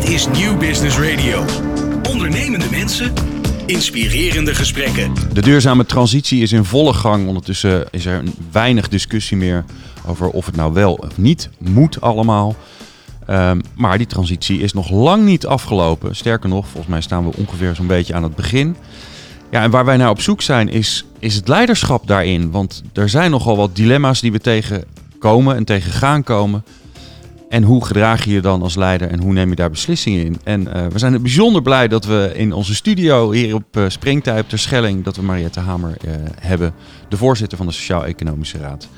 Dit 0.00 0.10
is 0.10 0.28
Nieuw 0.28 0.56
Business 0.56 0.98
Radio. 0.98 1.44
Ondernemende 2.10 2.66
mensen, 2.70 3.12
inspirerende 3.66 4.54
gesprekken. 4.54 5.12
De 5.32 5.42
duurzame 5.42 5.86
transitie 5.86 6.42
is 6.42 6.52
in 6.52 6.64
volle 6.64 6.92
gang. 6.92 7.28
Ondertussen 7.28 7.86
is 7.90 8.06
er 8.06 8.22
weinig 8.52 8.88
discussie 8.88 9.36
meer 9.36 9.64
over 10.06 10.28
of 10.28 10.46
het 10.46 10.56
nou 10.56 10.72
wel 10.72 10.94
of 10.94 11.18
niet 11.18 11.50
moet 11.58 12.00
allemaal. 12.00 12.56
Ehm, 13.26 13.60
maar 13.76 13.98
die 13.98 14.06
transitie 14.06 14.60
is 14.60 14.72
nog 14.72 14.90
lang 14.90 15.24
niet 15.24 15.46
afgelopen. 15.46 16.16
Sterker 16.16 16.48
nog, 16.48 16.66
volgens 16.66 16.86
mij 16.86 17.00
staan 17.00 17.24
we 17.24 17.36
ongeveer 17.36 17.74
zo'n 17.74 17.86
beetje 17.86 18.14
aan 18.14 18.22
het 18.22 18.34
begin. 18.34 18.76
Ja, 19.50 19.62
en 19.62 19.70
waar 19.70 19.84
wij 19.84 19.96
naar 19.96 20.10
op 20.10 20.20
zoek 20.20 20.42
zijn 20.42 20.68
is, 20.68 21.04
is 21.18 21.34
het 21.34 21.48
leiderschap 21.48 22.06
daarin. 22.06 22.50
Want 22.50 22.82
er 22.92 23.08
zijn 23.08 23.30
nogal 23.30 23.56
wat 23.56 23.76
dilemma's 23.76 24.20
die 24.20 24.32
we 24.32 24.40
tegenkomen 24.40 25.56
en 25.56 25.64
tegen 25.64 25.92
gaan 25.92 26.22
komen. 26.22 26.64
En 27.50 27.62
hoe 27.62 27.84
gedraag 27.84 28.24
je 28.24 28.30
je 28.30 28.40
dan 28.40 28.62
als 28.62 28.74
leider 28.74 29.10
en 29.10 29.20
hoe 29.20 29.32
neem 29.32 29.48
je 29.48 29.54
daar 29.54 29.70
beslissingen 29.70 30.24
in? 30.24 30.40
En 30.44 30.72
eh, 30.72 30.86
we 30.86 30.98
zijn 30.98 31.22
bijzonder 31.22 31.62
blij 31.62 31.88
dat 31.88 32.04
we 32.04 32.32
in 32.34 32.52
onze 32.52 32.74
studio 32.74 33.30
hier 33.30 33.54
op 33.54 33.76
uh, 33.76 33.84
Springtij 33.88 34.40
op 34.40 34.48
Terschelling... 34.48 35.04
dat 35.04 35.16
we 35.16 35.22
Mariette 35.22 35.60
Hamer 35.60 35.96
uh, 36.04 36.12
hebben, 36.40 36.72
de 37.08 37.16
voorzitter 37.16 37.58
van 37.58 37.66
de 37.66 37.72
Sociaal-Economische 37.72 38.58
Raad. 38.58 38.88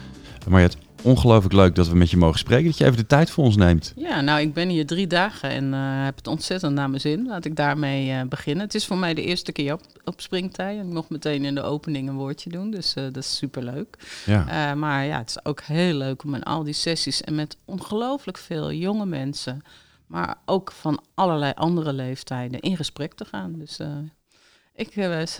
Mariette, 0.49 0.77
ongelooflijk 1.03 1.55
leuk 1.55 1.75
dat 1.75 1.89
we 1.89 1.97
met 1.97 2.11
je 2.11 2.17
mogen 2.17 2.39
spreken. 2.39 2.65
Dat 2.65 2.79
je 2.79 2.85
even 2.85 2.97
de 2.97 3.07
tijd 3.07 3.31
voor 3.31 3.45
ons 3.45 3.57
neemt. 3.57 3.93
Ja, 3.97 4.21
nou, 4.21 4.41
ik 4.41 4.55
ben 4.55 4.69
hier 4.69 4.87
drie 4.87 5.07
dagen 5.07 5.51
en 5.51 5.65
uh, 5.73 6.05
heb 6.05 6.17
het 6.17 6.27
ontzettend 6.27 6.75
naar 6.75 6.89
mijn 6.89 7.01
zin. 7.01 7.27
Laat 7.27 7.45
ik 7.45 7.57
daarmee 7.57 8.09
uh, 8.09 8.23
beginnen. 8.29 8.65
Het 8.65 8.75
is 8.75 8.87
voor 8.87 8.97
mij 8.97 9.15
de 9.15 9.23
eerste 9.23 9.53
keer 9.53 9.73
op, 9.73 9.81
op 10.05 10.21
springtij. 10.21 10.79
En 10.79 10.87
ik 10.87 10.93
mocht 10.93 11.11
meteen 11.11 11.45
in 11.45 11.55
de 11.55 11.63
opening 11.63 12.09
een 12.09 12.15
woordje 12.15 12.51
doen. 12.51 12.71
Dus 12.71 12.97
uh, 12.97 13.05
dat 13.05 13.17
is 13.17 13.37
superleuk. 13.37 13.97
Ja. 14.27 14.75
maar 14.75 15.05
ja, 15.05 15.19
het 15.19 15.29
is 15.29 15.45
ook 15.45 15.61
heel 15.61 15.95
leuk 15.95 16.25
om 16.25 16.35
in 16.35 16.43
al 16.43 16.63
die 16.63 16.75
sessies 16.75 17.23
en 17.23 17.35
met 17.35 17.57
ongelooflijk 17.65 18.39
veel 18.39 18.73
jonge 18.73 19.07
mensen, 19.07 19.63
maar 20.07 20.37
ook 20.45 20.73
van 20.73 21.03
allerlei 21.15 21.53
andere 21.55 21.93
leeftijden 21.93 22.61
in 22.61 22.77
gesprek 22.77 23.15
te 23.15 23.25
gaan. 23.25 23.59
Dus 23.59 23.79
ik 24.75 24.93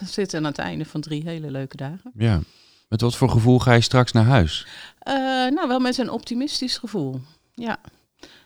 zit 0.05 0.33
aan 0.33 0.43
het 0.43 0.57
einde 0.57 0.85
van 0.85 1.01
drie 1.01 1.23
hele 1.25 1.51
leuke 1.51 1.77
dagen. 1.77 2.11
Ja. 2.15 2.39
Met 2.87 3.01
wat 3.01 3.15
voor 3.15 3.29
gevoel 3.29 3.59
ga 3.59 3.73
je 3.73 3.81
straks 3.81 4.11
naar 4.11 4.25
huis? 4.25 4.67
Uh, 5.07 5.13
nou, 5.49 5.67
wel 5.67 5.79
met 5.79 5.97
een 5.97 6.09
optimistisch 6.09 6.77
gevoel. 6.77 7.21
Ja. 7.53 7.77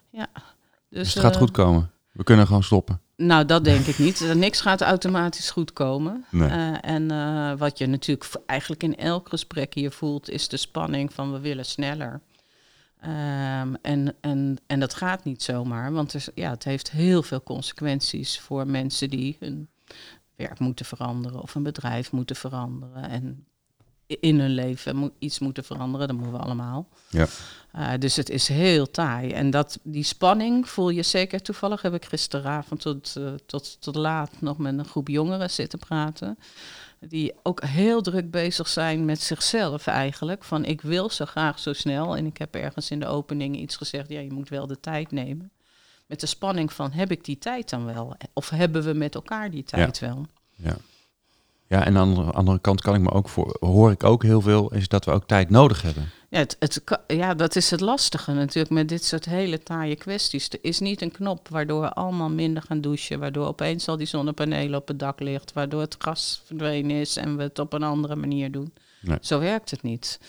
ja. 0.10 0.28
Dus, 0.34 0.44
dus 0.90 1.14
het 1.14 1.24
gaat 1.24 1.34
uh, 1.34 1.40
goed 1.40 1.52
komen. 1.52 1.92
We 2.12 2.24
kunnen 2.24 2.46
gewoon 2.48 2.64
stoppen. 2.64 3.02
Nou, 3.16 3.46
dat 3.46 3.64
denk 3.64 3.86
ik 3.86 3.98
niet. 3.98 4.34
Niks 4.36 4.62
gaat 4.62 4.82
automatisch 4.82 5.50
goed 5.52 5.74
komen. 5.74 6.26
Nee. 6.32 6.50
Uh, 6.50 6.78
en 6.82 7.08
wat 7.58 7.78
je 7.78 7.88
natuurlijk 7.88 8.36
eigenlijk 8.46 8.84
in 8.84 8.96
elk 8.96 9.30
gesprek 9.30 9.74
hier 9.74 9.92
voelt, 9.92 10.30
is 10.30 10.48
de 10.48 10.58
spanning 10.58 11.14
van 11.14 11.32
we 11.32 11.40
willen 11.40 11.66
sneller. 11.66 12.22
Um, 13.06 13.76
en, 13.82 14.16
en, 14.22 14.58
en 14.68 14.80
dat 14.80 14.94
gaat 14.94 15.24
niet 15.24 15.44
zomaar, 15.44 15.92
want 15.92 16.14
er, 16.14 16.26
ja, 16.34 16.50
het 16.50 16.64
heeft 16.64 16.92
heel 16.92 17.24
veel 17.24 17.44
consequenties 17.44 18.40
voor 18.40 18.68
mensen 18.68 19.10
die 19.10 19.38
hun 19.40 19.70
werk 20.36 20.60
moeten 20.60 20.86
veranderen 20.86 21.42
of 21.42 21.56
een 21.56 21.64
bedrijf 21.64 22.12
moeten 22.12 22.36
veranderen. 22.36 23.10
En 23.10 23.46
in 24.08 24.40
hun 24.40 24.50
leven 24.50 25.12
iets 25.20 25.40
moeten 25.40 25.64
veranderen. 25.64 26.08
Dat 26.08 26.16
moeten 26.16 26.36
we 26.36 26.44
allemaal. 26.44 26.88
Ja. 27.10 27.28
Uh, 27.76 27.90
dus 28.00 28.16
het 28.16 28.30
is 28.30 28.48
heel 28.48 28.92
taai. 28.92 29.32
En 29.32 29.50
dat, 29.50 29.80
die 29.84 30.04
spanning 30.04 30.70
voel 30.70 30.90
je 30.90 31.04
zeker. 31.04 31.42
Toevallig 31.42 31.82
heb 31.82 31.94
ik 31.94 32.06
gisteravond 32.06 32.82
tot, 32.82 33.16
uh, 33.18 33.34
tot, 33.46 33.82
tot 33.82 33.96
laat 33.96 34.32
nog 34.40 34.58
met 34.58 34.78
een 34.78 34.86
groep 34.86 35.08
jongeren 35.08 35.50
zitten 35.50 35.80
praten. 35.80 36.38
Die 37.00 37.34
ook 37.44 37.64
heel 37.64 38.02
druk 38.02 38.32
bezig 38.32 38.68
zijn 38.68 39.06
met 39.06 39.22
zichzelf 39.22 39.88
eigenlijk. 39.88 40.44
Van 40.44 40.66
ik 40.66 40.82
wil 40.82 41.10
zo 41.10 41.26
graag 41.26 41.60
zo 41.60 41.74
snel. 41.74 42.18
En 42.18 42.26
ik 42.26 42.38
heb 42.38 42.56
ergens 42.56 42.92
in 42.92 43.00
de 43.00 43.08
opening 43.08 43.58
iets 43.58 43.76
gezegd. 43.76 44.10
Ja, 44.10 44.20
je 44.20 44.34
moet 44.34 44.50
wel 44.50 44.68
de 44.68 44.80
tijd 44.80 45.12
nemen. 45.12 45.52
Met 46.06 46.20
de 46.20 46.26
spanning 46.26 46.74
van 46.74 46.92
heb 46.92 47.12
ik 47.12 47.24
die 47.24 47.38
tijd 47.38 47.70
dan 47.70 47.86
wel? 47.86 48.16
Of 48.34 48.50
hebben 48.50 48.84
we 48.84 48.94
met 48.94 49.16
elkaar 49.16 49.52
die 49.52 49.64
tijd 49.64 49.98
ja. 49.98 50.08
wel? 50.08 50.26
Ja. 50.56 50.78
Ja, 51.68 51.86
en 51.86 51.98
aan 51.98 52.14
de 52.14 52.22
andere 52.22 52.60
kant 52.60 52.82
kan 52.82 52.96
ik 52.96 53.02
me 53.02 53.12
ook 53.12 53.30
voor, 53.30 53.58
hoor 53.60 53.92
ik 53.92 54.04
ook 54.04 54.24
heel 54.24 54.42
veel, 54.42 54.74
is 54.74 54.88
dat 54.88 55.06
we 55.06 55.12
ook 55.12 55.28
tijd 55.28 55.50
nodig 55.50 55.82
hebben. 55.82 56.10
Ja, 56.30 56.40
het, 56.40 56.82
ja, 57.08 57.34
dat 57.34 57.56
is 57.56 57.72
het 57.72 57.80
lastige 57.80 58.34
natuurlijk 58.34 58.74
met 58.74 58.90
dit 58.90 59.04
soort 59.04 59.26
hele 59.26 59.64
taaie 59.64 59.96
kwesties. 59.96 60.50
Er 60.50 60.60
is 60.62 60.80
niet 60.80 61.02
een 61.02 61.12
knop 61.12 61.48
waardoor 61.48 61.82
we 61.82 61.94
allemaal 61.94 62.30
minder 62.30 62.64
gaan 62.64 62.82
douchen, 62.82 63.20
waardoor 63.20 63.48
opeens 63.48 63.88
al 63.88 63.98
die 63.98 64.08
zonnepanelen 64.08 64.80
op 64.80 64.88
het 64.88 65.00
dak 65.00 65.20
ligt, 65.20 65.54
waardoor 65.54 65.82
het 65.82 65.96
gas 66.00 66.42
verdwenen 66.46 66.96
is 66.96 67.18
en 67.18 67.38
we 67.38 67.44
het 67.44 67.60
op 67.60 67.74
een 67.74 67.84
andere 67.84 68.16
manier 68.16 68.52
doen. 68.52 68.74
Nee. 69.00 69.18
Zo 69.22 69.40
werkt 69.40 69.72
het 69.72 69.82
niet. 69.82 70.20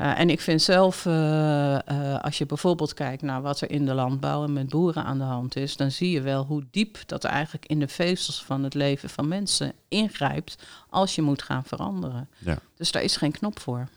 Uh, 0.00 0.18
en 0.18 0.30
ik 0.30 0.40
vind 0.40 0.62
zelf, 0.62 1.04
uh, 1.04 1.12
uh, 1.12 2.20
als 2.20 2.38
je 2.38 2.46
bijvoorbeeld 2.46 2.94
kijkt 2.94 3.22
naar 3.22 3.42
wat 3.42 3.60
er 3.60 3.70
in 3.70 3.86
de 3.86 3.94
landbouw 3.94 4.44
en 4.44 4.52
met 4.52 4.68
boeren 4.68 5.04
aan 5.04 5.18
de 5.18 5.24
hand 5.24 5.56
is, 5.56 5.76
dan 5.76 5.90
zie 5.90 6.10
je 6.10 6.20
wel 6.20 6.44
hoe 6.44 6.64
diep 6.70 6.98
dat 7.06 7.24
eigenlijk 7.24 7.66
in 7.66 7.80
de 7.80 7.88
vezels 7.88 8.44
van 8.44 8.62
het 8.62 8.74
leven 8.74 9.10
van 9.10 9.28
mensen 9.28 9.72
ingrijpt 9.88 10.64
als 10.90 11.14
je 11.14 11.22
moet 11.22 11.42
gaan 11.42 11.64
veranderen. 11.64 12.28
Ja. 12.38 12.58
Dus 12.76 12.92
daar 12.92 13.02
is 13.02 13.16
geen 13.16 13.32
knop 13.32 13.60
voor. 13.60 13.88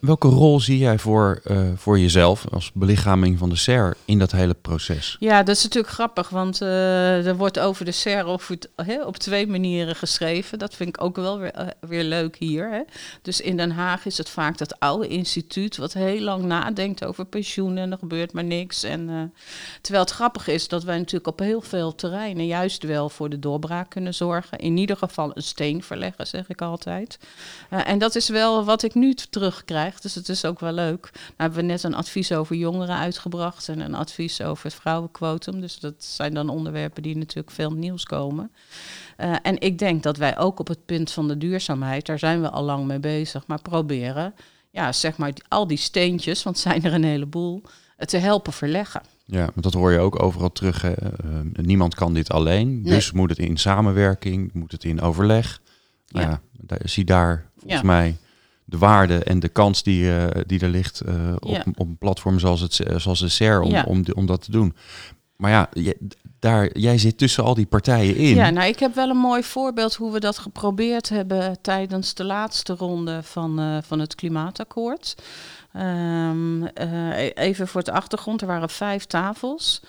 Welke 0.00 0.28
rol 0.28 0.60
zie 0.60 0.78
jij 0.78 0.98
voor, 0.98 1.40
uh, 1.44 1.60
voor 1.76 1.98
jezelf 1.98 2.44
als 2.52 2.70
belichaming 2.74 3.38
van 3.38 3.48
de 3.48 3.56
SER 3.56 3.96
in 4.04 4.18
dat 4.18 4.30
hele 4.30 4.54
proces? 4.54 5.16
Ja, 5.20 5.42
dat 5.42 5.56
is 5.56 5.62
natuurlijk 5.62 5.92
grappig, 5.92 6.28
want 6.28 6.62
uh, 6.62 7.26
er 7.26 7.36
wordt 7.36 7.58
over 7.58 7.84
de 7.84 7.92
SER 7.92 8.26
op, 8.26 8.42
op 9.04 9.16
twee 9.16 9.46
manieren 9.46 9.96
geschreven. 9.96 10.58
Dat 10.58 10.74
vind 10.74 10.88
ik 10.88 11.02
ook 11.02 11.16
wel 11.16 11.38
weer, 11.38 11.58
uh, 11.58 11.66
weer 11.80 12.04
leuk 12.04 12.36
hier. 12.36 12.70
Hè. 12.70 12.82
Dus 13.22 13.40
in 13.40 13.56
Den 13.56 13.70
Haag 13.70 14.06
is 14.06 14.18
het 14.18 14.28
vaak 14.28 14.58
dat 14.58 14.80
oude 14.80 15.08
instituut 15.08 15.76
wat 15.76 15.92
heel 15.92 16.20
lang 16.20 16.44
nadenkt 16.44 17.04
over 17.04 17.24
pensioenen 17.24 17.82
en 17.82 17.92
er 17.92 17.98
gebeurt 17.98 18.32
maar 18.32 18.44
niks. 18.44 18.82
En, 18.82 19.32
terwijl 19.80 20.04
het 20.04 20.14
grappig 20.14 20.48
is 20.48 20.68
dat 20.68 20.84
wij 20.84 20.98
natuurlijk 20.98 21.26
op 21.26 21.38
heel 21.38 21.60
veel 21.60 21.94
terreinen 21.94 22.46
juist 22.46 22.82
wel 22.82 23.08
voor 23.08 23.28
de 23.28 23.38
doorbraak 23.38 23.90
kunnen 23.90 24.14
zorgen. 24.14 24.58
In 24.58 24.76
ieder 24.76 24.96
geval 24.96 25.30
een 25.34 25.42
steen 25.42 25.82
verleggen, 25.82 26.26
zeg 26.26 26.48
ik 26.48 26.62
altijd. 26.62 27.18
en 27.68 27.98
dat 27.98 28.14
is 28.14 28.28
wel 28.28 28.64
wat 28.64 28.82
ik 28.82 28.94
nu 28.94 29.14
terug 29.14 29.47
krijgt. 29.64 30.02
Dus 30.02 30.14
het 30.14 30.28
is 30.28 30.44
ook 30.44 30.60
wel 30.60 30.72
leuk. 30.72 31.10
Nou 31.12 31.34
hebben 31.36 31.58
we 31.58 31.64
net 31.64 31.82
een 31.82 31.94
advies 31.94 32.32
over 32.32 32.56
jongeren 32.56 32.96
uitgebracht 32.96 33.68
en 33.68 33.80
een 33.80 33.94
advies 33.94 34.42
over 34.42 34.64
het 34.64 34.74
vrouwenquotum. 34.74 35.60
Dus 35.60 35.78
dat 35.78 35.94
zijn 36.04 36.34
dan 36.34 36.48
onderwerpen 36.48 37.02
die 37.02 37.16
natuurlijk 37.16 37.50
veel 37.50 37.72
nieuws 37.72 38.04
komen. 38.04 38.50
Uh, 39.18 39.36
en 39.42 39.60
ik 39.60 39.78
denk 39.78 40.02
dat 40.02 40.16
wij 40.16 40.38
ook 40.38 40.60
op 40.60 40.68
het 40.68 40.86
punt 40.86 41.10
van 41.10 41.28
de 41.28 41.38
duurzaamheid, 41.38 42.06
daar 42.06 42.18
zijn 42.18 42.40
we 42.40 42.50
al 42.50 42.64
lang 42.64 42.86
mee 42.86 43.00
bezig, 43.00 43.46
maar 43.46 43.62
proberen, 43.62 44.34
ja, 44.70 44.92
zeg 44.92 45.16
maar, 45.16 45.32
al 45.48 45.66
die 45.66 45.78
steentjes, 45.78 46.42
want 46.42 46.58
zijn 46.58 46.84
er 46.84 46.92
een 46.92 47.04
heleboel, 47.04 47.62
te 47.96 48.16
helpen 48.16 48.52
verleggen. 48.52 49.02
Ja, 49.24 49.44
want 49.44 49.62
dat 49.62 49.72
hoor 49.72 49.92
je 49.92 49.98
ook 49.98 50.22
overal 50.22 50.52
terug. 50.52 50.82
Hè. 50.82 50.90
Uh, 50.90 51.40
niemand 51.52 51.94
kan 51.94 52.14
dit 52.14 52.30
alleen. 52.30 52.82
Nee. 52.82 52.92
Dus 52.92 53.12
moet 53.12 53.30
het 53.30 53.38
in 53.38 53.56
samenwerking, 53.56 54.52
moet 54.52 54.72
het 54.72 54.84
in 54.84 55.00
overleg. 55.00 55.60
Nou 56.08 56.26
ja, 56.26 56.40
ja 56.68 56.76
zie 56.84 57.04
daar 57.04 57.50
volgens 57.56 57.80
ja. 57.80 57.86
mij 57.86 58.16
de 58.68 58.78
waarde 58.78 59.24
en 59.24 59.40
de 59.40 59.48
kans 59.48 59.82
die, 59.82 60.04
uh, 60.04 60.26
die 60.46 60.60
er 60.60 60.68
ligt 60.68 61.02
uh, 61.06 61.32
op, 61.38 61.50
ja. 61.50 61.64
op 61.74 61.78
een 61.78 61.98
platform 61.98 62.38
zoals, 62.38 62.60
het, 62.60 62.80
zoals 62.96 63.20
de 63.20 63.28
SER 63.28 63.60
om, 63.60 63.70
ja. 63.70 63.84
om, 63.86 64.04
om 64.14 64.26
dat 64.26 64.42
te 64.42 64.50
doen. 64.50 64.76
Maar 65.36 65.50
ja, 65.50 65.68
je, 65.72 65.96
daar, 66.38 66.78
jij 66.78 66.98
zit 66.98 67.18
tussen 67.18 67.44
al 67.44 67.54
die 67.54 67.66
partijen 67.66 68.16
in. 68.16 68.34
Ja, 68.34 68.50
nou, 68.50 68.68
ik 68.68 68.78
heb 68.78 68.94
wel 68.94 69.10
een 69.10 69.16
mooi 69.16 69.42
voorbeeld 69.42 69.94
hoe 69.94 70.12
we 70.12 70.20
dat 70.20 70.38
geprobeerd 70.38 71.08
hebben 71.08 71.60
tijdens 71.60 72.14
de 72.14 72.24
laatste 72.24 72.74
ronde 72.74 73.22
van, 73.22 73.60
uh, 73.60 73.78
van 73.82 73.98
het 73.98 74.14
klimaatakkoord. 74.14 75.14
Um, 75.76 76.66
even 77.34 77.68
voor 77.68 77.82
de 77.82 77.92
achtergrond, 77.92 78.40
er 78.40 78.46
waren 78.46 78.70
vijf 78.70 79.04
tafels. 79.04 79.82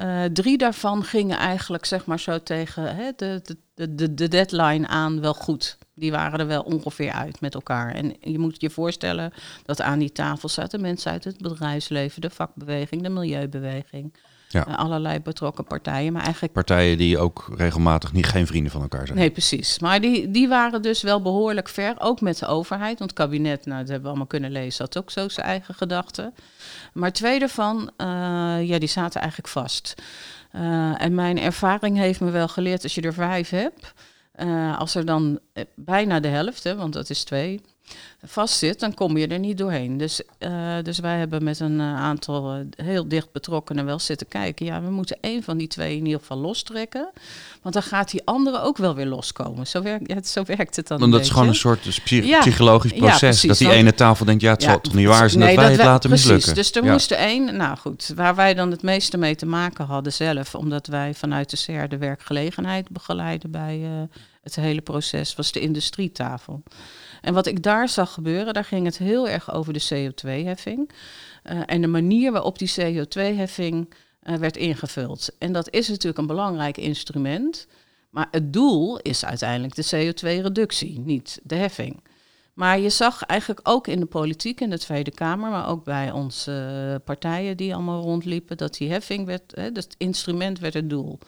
Uh, 0.00 0.24
drie 0.24 0.58
daarvan 0.58 1.04
gingen 1.04 1.38
eigenlijk 1.38 1.84
zeg 1.84 2.04
maar 2.04 2.20
zo 2.20 2.42
tegen 2.42 2.96
hè, 2.96 3.10
de, 3.16 3.42
de, 3.74 3.94
de, 3.94 4.14
de 4.14 4.28
deadline 4.28 4.86
aan 4.86 5.20
wel 5.20 5.34
goed. 5.34 5.78
Die 6.02 6.10
waren 6.10 6.40
er 6.40 6.46
wel 6.46 6.62
ongeveer 6.62 7.12
uit 7.12 7.40
met 7.40 7.54
elkaar. 7.54 7.94
En 7.94 8.14
je 8.20 8.38
moet 8.38 8.60
je 8.60 8.70
voorstellen 8.70 9.32
dat 9.64 9.80
aan 9.80 9.98
die 9.98 10.12
tafel 10.12 10.48
zaten 10.48 10.80
mensen 10.80 11.10
uit 11.10 11.24
het 11.24 11.38
bedrijfsleven, 11.38 12.20
de 12.20 12.30
vakbeweging, 12.30 13.02
de 13.02 13.08
milieubeweging. 13.08 14.14
Ja. 14.48 14.68
Uh, 14.68 14.76
allerlei 14.76 15.20
betrokken 15.20 15.64
partijen. 15.64 16.12
Maar 16.12 16.22
eigenlijk... 16.22 16.52
Partijen 16.52 16.98
die 16.98 17.18
ook 17.18 17.52
regelmatig 17.56 18.12
niet 18.12 18.26
geen 18.26 18.46
vrienden 18.46 18.72
van 18.72 18.82
elkaar 18.82 19.06
zijn. 19.06 19.18
Nee, 19.18 19.30
precies. 19.30 19.78
Maar 19.78 20.00
die, 20.00 20.30
die 20.30 20.48
waren 20.48 20.82
dus 20.82 21.02
wel 21.02 21.22
behoorlijk 21.22 21.68
ver, 21.68 21.94
ook 21.98 22.20
met 22.20 22.38
de 22.38 22.46
overheid. 22.46 22.98
Want 22.98 23.10
het 23.10 23.18
kabinet, 23.18 23.66
nou, 23.66 23.78
dat 23.78 23.88
hebben 23.88 24.02
we 24.02 24.08
allemaal 24.08 24.26
kunnen 24.26 24.50
lezen, 24.50 24.84
had 24.84 24.98
ook 24.98 25.10
zo 25.10 25.28
zijn 25.28 25.46
eigen 25.46 25.74
gedachten. 25.74 26.34
Maar 26.92 27.12
twee 27.12 27.38
daarvan, 27.38 27.90
uh, 27.96 28.06
ja, 28.68 28.78
die 28.78 28.88
zaten 28.88 29.20
eigenlijk 29.20 29.50
vast. 29.50 29.94
Uh, 30.52 31.02
en 31.02 31.14
mijn 31.14 31.38
ervaring 31.38 31.96
heeft 31.96 32.20
me 32.20 32.30
wel 32.30 32.48
geleerd, 32.48 32.82
als 32.82 32.94
je 32.94 33.00
er 33.00 33.14
vijf 33.14 33.50
hebt, 33.50 33.92
uh, 34.40 34.78
als 34.78 34.94
er 34.94 35.04
dan 35.04 35.40
bijna 35.74 36.20
de 36.20 36.28
helft, 36.28 36.64
hè, 36.64 36.76
want 36.76 36.92
dat 36.92 37.10
is 37.10 37.24
twee, 37.24 37.60
vastzit, 38.24 38.80
dan 38.80 38.94
kom 38.94 39.16
je 39.16 39.26
er 39.26 39.38
niet 39.38 39.58
doorheen. 39.58 39.96
Dus, 39.96 40.22
uh, 40.38 40.74
dus 40.82 40.98
wij 40.98 41.18
hebben 41.18 41.44
met 41.44 41.60
een 41.60 41.78
uh, 41.78 41.96
aantal 41.96 42.56
uh, 42.56 42.60
heel 42.76 43.08
dicht 43.08 43.32
betrokkenen 43.32 43.84
wel 43.84 43.98
zitten 43.98 44.28
kijken. 44.28 44.66
Ja, 44.66 44.82
we 44.82 44.90
moeten 44.90 45.18
één 45.20 45.42
van 45.42 45.56
die 45.56 45.68
twee 45.68 45.96
in 45.96 46.04
ieder 46.04 46.20
geval 46.20 46.38
lostrekken. 46.38 47.10
Want 47.62 47.74
dan 47.74 47.82
gaat 47.82 48.10
die 48.10 48.22
andere 48.24 48.60
ook 48.60 48.76
wel 48.76 48.94
weer 48.94 49.06
loskomen. 49.06 49.66
Zo, 49.66 49.82
werkt 49.82 50.10
ja, 50.10 50.22
zo 50.22 50.42
werkt 50.44 50.76
het 50.76 50.88
dan. 50.88 50.98
Want 50.98 51.12
dat 51.12 51.20
is 51.20 51.30
gewoon 51.30 51.48
een 51.48 51.54
soort 51.54 52.00
psych 52.04 52.24
ja. 52.24 52.40
psychologisch 52.40 52.92
proces. 52.92 53.42
Ja, 53.42 53.48
dat 53.48 53.58
die 53.58 53.70
ene 53.70 53.94
tafel 53.94 54.24
denkt, 54.24 54.42
ja, 54.42 54.52
het 54.52 54.62
zal 54.62 54.80
toch 54.80 54.94
niet 54.94 55.06
waar 55.06 55.30
zijn 55.30 55.42
nee, 55.42 55.54
dat 55.54 55.64
wij 55.64 55.72
het 55.72 55.82
laten 55.82 56.08
precies. 56.10 56.28
mislukken. 56.28 56.54
Dus 56.54 56.72
er 56.72 56.84
moest 56.84 57.10
er 57.10 57.16
één, 57.16 57.56
nou 57.56 57.76
goed, 57.76 58.12
waar 58.14 58.34
wij 58.34 58.54
dan 58.54 58.70
het 58.70 58.82
meeste 58.82 59.16
mee 59.16 59.34
te 59.34 59.46
maken 59.46 59.84
hadden 59.84 60.12
zelf, 60.12 60.54
omdat 60.54 60.86
wij 60.86 61.14
vanuit 61.14 61.50
de 61.50 61.56
CR 61.56 61.88
de 61.88 61.98
werkgelegenheid 61.98 62.88
begeleiden 62.88 63.50
bij 63.50 64.08
het 64.42 64.56
hele 64.56 64.80
proces, 64.80 65.34
was 65.34 65.52
de 65.52 65.60
industrietafel. 65.60 66.62
En 67.22 67.34
wat 67.34 67.46
ik 67.46 67.62
daar 67.62 67.88
zag 67.88 68.12
gebeuren, 68.12 68.54
daar 68.54 68.64
ging 68.64 68.84
het 68.84 68.98
heel 68.98 69.28
erg 69.28 69.52
over 69.52 69.72
de 69.72 69.82
CO2-heffing. 69.82 70.90
Uh, 71.44 71.60
eh, 71.60 71.62
en 71.66 71.80
de 71.80 71.86
manier 71.86 72.32
waarop 72.32 72.58
die 72.58 72.72
CO2-heffing 72.80 73.94
uh, 74.22 74.34
eh, 74.34 74.40
werd 74.40 74.56
ingevuld. 74.56 75.30
En 75.38 75.52
dat 75.52 75.70
is 75.70 75.88
natuurlijk 75.88 76.18
een 76.18 76.26
belangrijk 76.26 76.76
instrument. 76.76 77.66
Maar 78.10 78.28
het 78.30 78.52
doel 78.52 78.98
is 78.98 79.24
uiteindelijk 79.24 79.74
de 79.74 80.12
CO2-reductie, 80.12 80.98
niet 80.98 81.40
de 81.42 81.54
heffing. 81.54 82.02
Maar 82.54 82.78
je 82.78 82.90
zag 82.90 83.22
eigenlijk 83.22 83.60
ook 83.62 83.86
in 83.86 84.00
de 84.00 84.06
politiek, 84.06 84.60
in 84.60 84.70
de 84.70 84.78
Tweede 84.78 85.10
Kamer, 85.10 85.50
maar 85.50 85.68
ook 85.68 85.84
bij 85.84 86.10
onze 86.10 87.00
partijen 87.04 87.56
die 87.56 87.74
allemaal 87.74 88.02
rondliepen, 88.02 88.56
dat 88.56 88.74
die 88.74 88.90
heffing 88.90 89.26
werd, 89.26 89.52
hè, 89.54 89.62
het 89.62 89.94
instrument 89.98 90.58
werd 90.58 90.74
het 90.74 90.90
doel. 90.90 91.18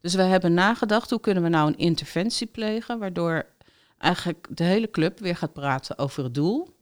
Dus 0.00 0.14
we 0.14 0.22
hebben 0.22 0.54
nagedacht, 0.54 1.10
hoe 1.10 1.20
kunnen 1.20 1.42
we 1.42 1.48
nou 1.48 1.68
een 1.68 1.78
interventie 1.78 2.46
plegen, 2.46 2.98
waardoor 2.98 3.46
eigenlijk 3.98 4.46
de 4.50 4.64
hele 4.64 4.90
club 4.90 5.18
weer 5.18 5.36
gaat 5.36 5.52
praten 5.52 5.98
over 5.98 6.24
het 6.24 6.34
doel. 6.34 6.76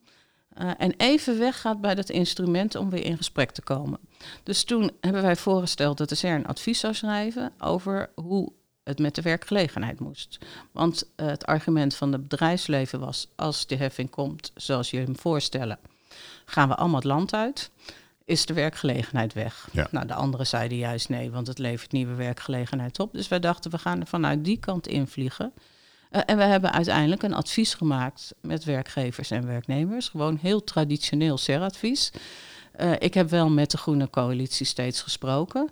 Uh, 0.61 0.71
en 0.77 0.93
even 0.97 1.39
weggaat 1.39 1.81
bij 1.81 1.95
dat 1.95 2.09
instrument 2.09 2.75
om 2.75 2.89
weer 2.89 3.03
in 3.03 3.17
gesprek 3.17 3.51
te 3.51 3.61
komen. 3.61 3.99
Dus 4.43 4.63
toen 4.63 4.91
hebben 5.01 5.21
wij 5.21 5.35
voorgesteld 5.35 5.97
dat 5.97 6.09
de 6.09 6.15
CERN 6.15 6.45
advies 6.45 6.79
zou 6.79 6.93
schrijven 6.93 7.51
over 7.59 8.09
hoe 8.15 8.51
het 8.83 8.99
met 8.99 9.15
de 9.15 9.21
werkgelegenheid 9.21 9.99
moest. 9.99 10.37
Want 10.71 11.03
uh, 11.03 11.27
het 11.27 11.45
argument 11.45 11.95
van 11.95 12.11
het 12.11 12.27
bedrijfsleven 12.27 12.99
was, 12.99 13.27
als 13.35 13.67
de 13.67 13.75
heffing 13.75 14.09
komt 14.09 14.51
zoals 14.55 14.89
je 14.89 14.97
hem 14.97 15.17
voorstellen, 15.17 15.79
gaan 16.45 16.67
we 16.67 16.75
allemaal 16.75 16.99
het 16.99 17.03
land 17.03 17.33
uit, 17.33 17.71
is 18.25 18.45
de 18.45 18.53
werkgelegenheid 18.53 19.33
weg. 19.33 19.69
Ja. 19.71 19.87
Nou, 19.91 20.07
de 20.07 20.13
anderen 20.13 20.47
zeiden 20.47 20.77
juist 20.77 21.09
nee, 21.09 21.31
want 21.31 21.47
het 21.47 21.57
levert 21.57 21.91
nieuwe 21.91 22.13
werkgelegenheid 22.13 22.99
op. 22.99 23.13
Dus 23.13 23.27
wij 23.27 23.39
dachten, 23.39 23.71
we 23.71 23.77
gaan 23.77 23.99
er 23.99 24.07
vanuit 24.07 24.45
die 24.45 24.57
kant 24.59 24.87
invliegen. 24.87 25.53
Uh, 26.11 26.21
en 26.25 26.37
we 26.37 26.43
hebben 26.43 26.71
uiteindelijk 26.71 27.23
een 27.23 27.33
advies 27.33 27.73
gemaakt 27.73 28.33
met 28.41 28.63
werkgevers 28.63 29.31
en 29.31 29.47
werknemers. 29.47 30.09
Gewoon 30.09 30.37
heel 30.41 30.63
traditioneel 30.63 31.37
SER-advies. 31.37 32.11
Uh, 32.79 32.91
ik 32.99 33.13
heb 33.13 33.29
wel 33.29 33.49
met 33.49 33.71
de 33.71 33.77
Groene 33.77 34.09
Coalitie 34.09 34.65
steeds 34.65 35.01
gesproken. 35.01 35.69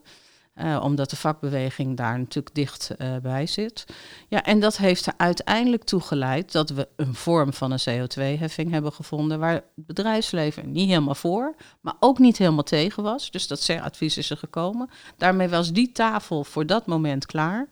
Uh, 0.62 0.81
omdat 0.84 1.10
de 1.10 1.16
vakbeweging 1.16 1.98
daar 1.98 2.19
natuurlijk 2.19 2.56
dicht 2.56 2.92
uh, 2.98 3.16
bij 3.18 3.48
zit. 3.48 3.86
Ja, 4.28 4.44
en 4.44 4.60
dat 4.60 4.78
heeft 4.78 5.06
er 5.06 5.13
uiteindelijk 5.18 5.84
toe 5.84 6.02
geleid 6.02 6.52
dat 6.52 6.69
we 6.69 6.88
een 6.96 7.13
vorm 7.13 7.54
van 7.54 7.72
een 7.72 7.80
CO2-heffing 7.80 8.72
hebben 8.72 8.94
gevonden. 8.94 9.40
waar 9.40 9.54
het 9.54 9.63
bedrijfsleven 9.75 10.72
niet 10.72 10.90
helemaal 10.90 11.16
voor, 11.16 11.56
maar 11.81 11.94
ook 12.00 12.19
niet 12.19 12.38
helemaal 12.38 12.63
tegen 12.63 13.04
was. 13.04 13.31
Dus 13.31 13.48
dat 13.48 13.62
CER-advies 13.62 14.18
is 14.18 14.30
er 14.30 14.38
gekomen. 14.38 14.90
Daarmee 15.18 15.50
was 15.50 15.72
die 15.72 15.92
tafel 15.92 16.44
voor 16.44 16.66
dat 16.66 16.86
moment 16.86 17.25
klaar. 17.25 17.68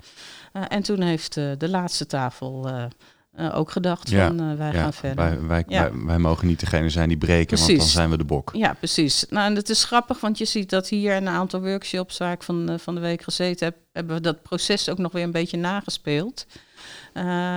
Uh, 0.53 0.63
en 0.67 0.83
toen 0.83 1.01
heeft 1.01 1.33
de 1.33 1.69
laatste 1.69 2.05
tafel 2.05 2.69
uh, 3.39 3.57
ook 3.57 3.71
gedacht 3.71 4.09
ja, 4.09 4.27
van 4.27 4.41
uh, 4.41 4.57
wij 4.57 4.71
ja, 4.71 4.81
gaan 4.81 4.93
verder. 4.93 5.25
Wij, 5.25 5.41
wij, 5.41 5.63
ja. 5.67 5.91
wij, 5.91 6.05
wij, 6.05 6.17
mogen 6.17 6.47
niet 6.47 6.59
degene 6.59 6.89
zijn 6.89 7.07
die 7.07 7.17
breken, 7.17 7.47
precies. 7.47 7.67
want 7.67 7.79
dan 7.79 7.87
zijn 7.87 8.09
we 8.09 8.17
de 8.17 8.23
bok. 8.23 8.51
Ja, 8.53 8.73
precies. 8.73 9.25
Nou, 9.29 9.45
en 9.45 9.55
het 9.55 9.69
is 9.69 9.83
grappig, 9.83 10.19
want 10.19 10.37
je 10.37 10.45
ziet 10.45 10.69
dat 10.69 10.89
hier 10.89 11.15
een 11.15 11.27
aantal 11.27 11.61
workshops 11.61 12.17
waar 12.17 12.31
ik 12.31 12.43
van, 12.43 12.71
uh, 12.71 12.77
van 12.77 12.95
de 12.95 13.01
week 13.01 13.21
gezeten 13.21 13.65
heb, 13.65 13.77
hebben 13.91 14.15
we 14.15 14.21
dat 14.21 14.41
proces 14.41 14.89
ook 14.89 14.97
nog 14.97 15.11
weer 15.11 15.23
een 15.23 15.31
beetje 15.31 15.57
nagespeeld. 15.57 16.45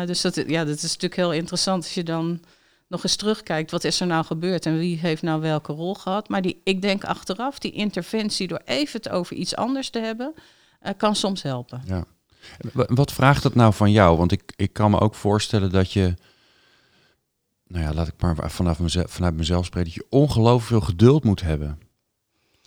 dus 0.07 0.21
dat, 0.21 0.35
ja, 0.35 0.65
dat 0.65 0.77
is 0.77 0.83
natuurlijk 0.83 1.17
heel 1.17 1.33
interessant 1.33 1.83
als 1.83 1.95
je 1.95 2.03
dan 2.03 2.41
nog 2.89 3.03
eens 3.03 3.17
terugkijkt, 3.17 3.71
wat 3.71 3.85
is 3.85 4.01
er 4.01 4.07
nou 4.07 4.25
gebeurd 4.25 4.67
en 4.67 4.79
wie 4.79 4.99
heeft 4.99 5.23
nou 5.23 5.41
welke 5.41 5.73
rol 5.73 5.95
gehad. 5.95 6.29
Maar 6.29 6.43
die, 6.43 6.61
ik 6.65 6.83
denk 6.83 7.05
achteraf, 7.05 7.59
die 7.59 7.73
interventie 7.73 8.49
door 8.49 8.63
even 8.65 9.01
het 9.03 9.09
over 9.09 9.37
iets 9.37 9.57
anders 9.57 9.91
te 9.91 9.99
hebben, 9.99 10.35
kan 10.97 11.17
soms 11.17 11.43
helpen. 11.43 11.83
Ja. 11.87 12.05
Wat 12.73 13.13
vraagt 13.13 13.43
dat 13.43 13.55
nou 13.55 13.75
van 13.75 13.91
jou? 13.91 14.17
Want 14.17 14.33
ik, 14.33 14.53
ik 14.57 14.73
kan 14.73 14.91
me 14.91 15.01
ook 15.01 15.15
voorstellen 15.15 15.71
dat 15.71 15.93
je, 15.93 16.15
nou 17.67 17.85
ja, 17.85 17.95
laat 17.95 18.09
ik 18.09 18.15
maar 18.19 18.51
vanaf 18.51 18.79
mezelf, 18.79 19.11
vanuit 19.11 19.37
mezelf 19.37 19.65
spreken, 19.65 19.93
dat 19.93 19.99
je 19.99 20.17
ongelooflijk 20.17 20.67
veel 20.67 20.81
geduld 20.81 21.25
moet 21.25 21.41
hebben. 21.41 21.79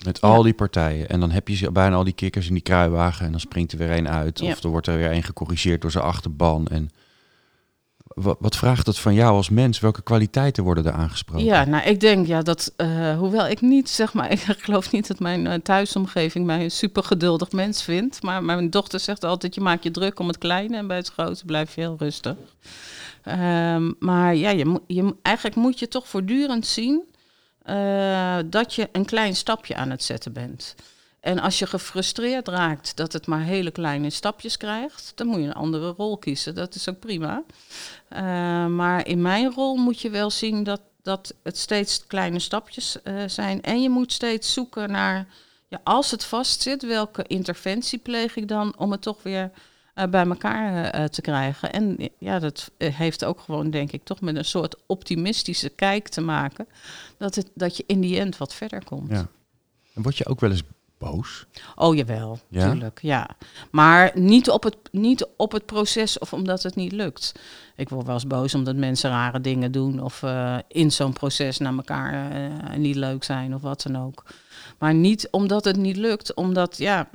Met 0.04 0.22
al 0.22 0.44
die 0.44 0.54
partijen. 0.54 1.10
En 1.10 1.20
dan 1.20 1.31
heb 1.31 1.48
je 1.48 1.72
bijna 1.72 1.96
al 1.96 2.04
die 2.04 2.14
kikkers 2.14 2.48
in 2.48 2.54
die 2.54 2.64
kruiwagen 2.64 3.26
en 3.26 3.31
dan 3.31 3.40
springt 3.40 3.72
er 3.72 3.78
weer 3.78 3.92
een 3.92 4.10
uit. 4.10 4.42
Of 4.42 4.64
er 4.64 4.70
wordt 4.70 4.88
er 4.88 4.98
weer 4.98 5.12
een 5.12 5.24
gecorrigeerd 5.24 5.82
door 5.82 5.92
zijn 5.92 6.04
achterban. 6.04 6.68
En 6.68 6.90
wat, 8.16 8.38
wat, 8.40 8.56
vraagt 8.56 8.88
het 8.88 9.00
van 9.00 9.14
jou 9.14 9.36
als 9.36 9.50
mens? 9.50 9.80
Welke 9.80 10.02
kwaliteiten 10.02 10.64
worden 10.64 10.86
er 10.86 10.94
aangesproken? 10.94 11.46
Ja, 11.46 11.66
nou, 11.66 11.84
ik 11.84 12.00
denk 12.00 12.28
ja, 12.28 12.42
dat, 12.42 12.74
uh, 12.78 13.18
hoewel 13.18 13.48
ik 13.48 13.62
niet, 13.62 13.90
zeg 13.90 14.14
maar, 14.14 14.32
ik 14.34 14.42
geloof 14.42 14.92
niet 14.92 15.08
dat 15.08 15.20
mijn 15.20 15.46
uh, 15.46 15.54
thuisomgeving 15.54 16.46
mij 16.46 16.64
een 16.64 16.72
super 16.72 17.04
geduldig 17.04 17.52
mens 17.52 17.84
vindt. 17.84 18.24
Maar 18.24 18.44
mijn 18.44 18.70
dochter 18.70 19.00
zegt 19.00 19.24
altijd: 19.24 19.56
je 19.56 19.62
maakt 19.62 19.84
je 19.84 19.92
druk 19.92 20.20
om 20.20 20.28
het 20.28 20.38
kleine 20.38 20.78
en 20.78 20.88
bij 20.88 20.98
het 20.98 21.10
grote 21.10 21.46
blijf 21.46 21.76
je 21.76 21.82
heel 21.82 21.96
rustig. 22.00 22.36
Um, 23.26 23.96
maar 24.00 24.36
ja, 24.36 24.50
je, 24.50 24.82
je, 24.88 25.16
eigenlijk 25.22 25.56
moet 25.56 25.80
je 25.80 25.88
toch 25.88 26.08
voortdurend 26.08 26.68
zien 26.68 27.04
uh, 27.70 28.38
dat 28.46 28.74
je 28.74 28.90
een 28.92 29.06
klein 29.06 29.36
stapje 29.36 29.76
aan 29.76 29.90
het 29.90 30.04
zetten 30.04 30.34
bent. 30.34 30.76
En 31.19 31.39
als 31.39 31.60
je 31.60 31.68
gefrustreerd 31.68 32.48
raakt 32.48 32.95
dat 32.98 33.13
het 33.13 33.27
maar 33.27 33.42
hele 33.42 33.71
kleine 33.71 34.10
stapjes 34.10 34.57
krijgt, 34.57 35.12
dan 35.16 35.27
moet 35.27 35.39
je 35.39 35.45
een 35.45 35.54
andere 35.54 35.94
rol 35.98 36.18
kiezen. 36.18 36.56
Dat 36.56 36.75
is 36.75 36.89
ook 36.89 37.00
prima. 37.00 37.44
Uh, 38.13 38.19
maar 38.66 39.07
in 39.07 39.21
mijn 39.21 39.51
rol 39.51 39.75
moet 39.75 40.01
je 40.01 40.10
wel 40.10 40.30
zien 40.30 40.63
dat, 40.63 40.81
dat 41.01 41.33
het 41.44 41.57
steeds 41.57 42.07
kleine 42.07 42.39
stapjes 42.39 42.98
uh, 43.04 43.24
zijn. 43.27 43.62
En 43.62 43.81
je 43.81 43.89
moet 43.89 44.13
steeds 44.13 44.54
zoeken 44.54 44.92
naar, 44.92 45.27
ja, 45.68 45.80
als 45.83 46.12
het 46.12 46.24
vastzit, 46.24 46.86
welke 46.86 47.24
interventie 47.27 48.00
pleeg 48.00 48.36
ik 48.36 48.48
dan 48.48 48.74
om 48.77 48.92
het 48.92 49.01
toch 49.01 49.24
weer 49.24 49.51
uh, 49.95 50.06
bij 50.06 50.25
elkaar 50.25 51.10
te 51.10 51.22
krijgen. 51.22 51.74
En 51.74 52.10
ja, 52.18 52.39
dat 52.39 52.72
heeft 52.77 53.25
ook 53.25 53.39
gewoon, 53.39 53.69
denk 53.69 53.92
ik, 53.92 54.04
toch 54.04 54.22
met 54.22 54.36
een 54.36 54.45
soort 54.45 54.75
optimistische 54.86 55.69
kijk 55.69 56.07
te 56.07 56.22
maken. 56.22 56.68
Dat, 57.18 57.36
het, 57.36 57.50
dat 57.54 57.77
je 57.77 57.83
in 57.88 58.01
die 58.01 58.19
end 58.19 58.38
wat 58.38 58.54
verder 58.54 58.83
komt. 58.83 59.10
Ja. 59.10 59.27
En 59.94 60.01
word 60.01 60.18
je 60.18 60.25
ook 60.25 60.39
wel 60.39 60.51
eens 60.51 60.63
boos? 61.00 61.46
Oh 61.75 61.96
jawel, 61.96 62.40
ja? 62.50 62.69
tuurlijk, 62.72 63.00
ja. 63.01 63.30
Maar 63.72 64.12
niet 64.13 64.50
op, 64.50 64.63
het, 64.63 64.78
niet 64.92 65.28
op 65.38 65.51
het 65.51 65.66
proces 65.66 66.19
of 66.19 66.34
omdat 66.34 66.63
het 66.63 66.75
niet 66.75 66.92
lukt. 66.92 67.34
Ik 67.75 67.90
word 67.90 68.06
wel 68.06 68.13
eens 68.13 68.28
boos 68.28 68.56
omdat 68.56 68.75
mensen 68.75 69.10
rare 69.10 69.42
dingen 69.42 69.72
doen 69.72 70.04
of 70.04 70.22
uh, 70.22 70.57
in 70.68 70.92
zo'n 70.92 71.13
proces 71.13 71.57
naar 71.57 71.75
elkaar 71.75 72.42
uh, 72.42 72.75
niet 72.75 72.96
leuk 72.96 73.24
zijn 73.24 73.56
of 73.56 73.62
wat 73.62 73.81
dan 73.81 74.06
ook. 74.06 74.25
Maar 74.80 74.94
niet 74.94 75.28
omdat 75.31 75.66
het 75.66 75.78
niet 75.78 75.98
lukt, 75.98 76.34
omdat, 76.34 76.78
ja, 76.78 77.10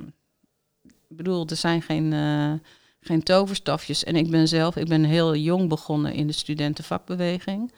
ik 0.83 1.17
bedoel, 1.17 1.47
er 1.47 1.55
zijn 1.55 1.81
geen, 1.81 2.11
uh, 2.11 2.53
geen 2.99 3.23
toverstafjes. 3.23 4.03
En 4.03 4.15
ik 4.15 4.29
ben 4.29 4.47
zelf, 4.47 4.75
ik 4.75 4.87
ben 4.87 5.03
heel 5.03 5.35
jong 5.35 5.69
begonnen 5.69 6.13
in 6.13 6.27
de 6.27 6.33
studentenvakbeweging. 6.33 7.71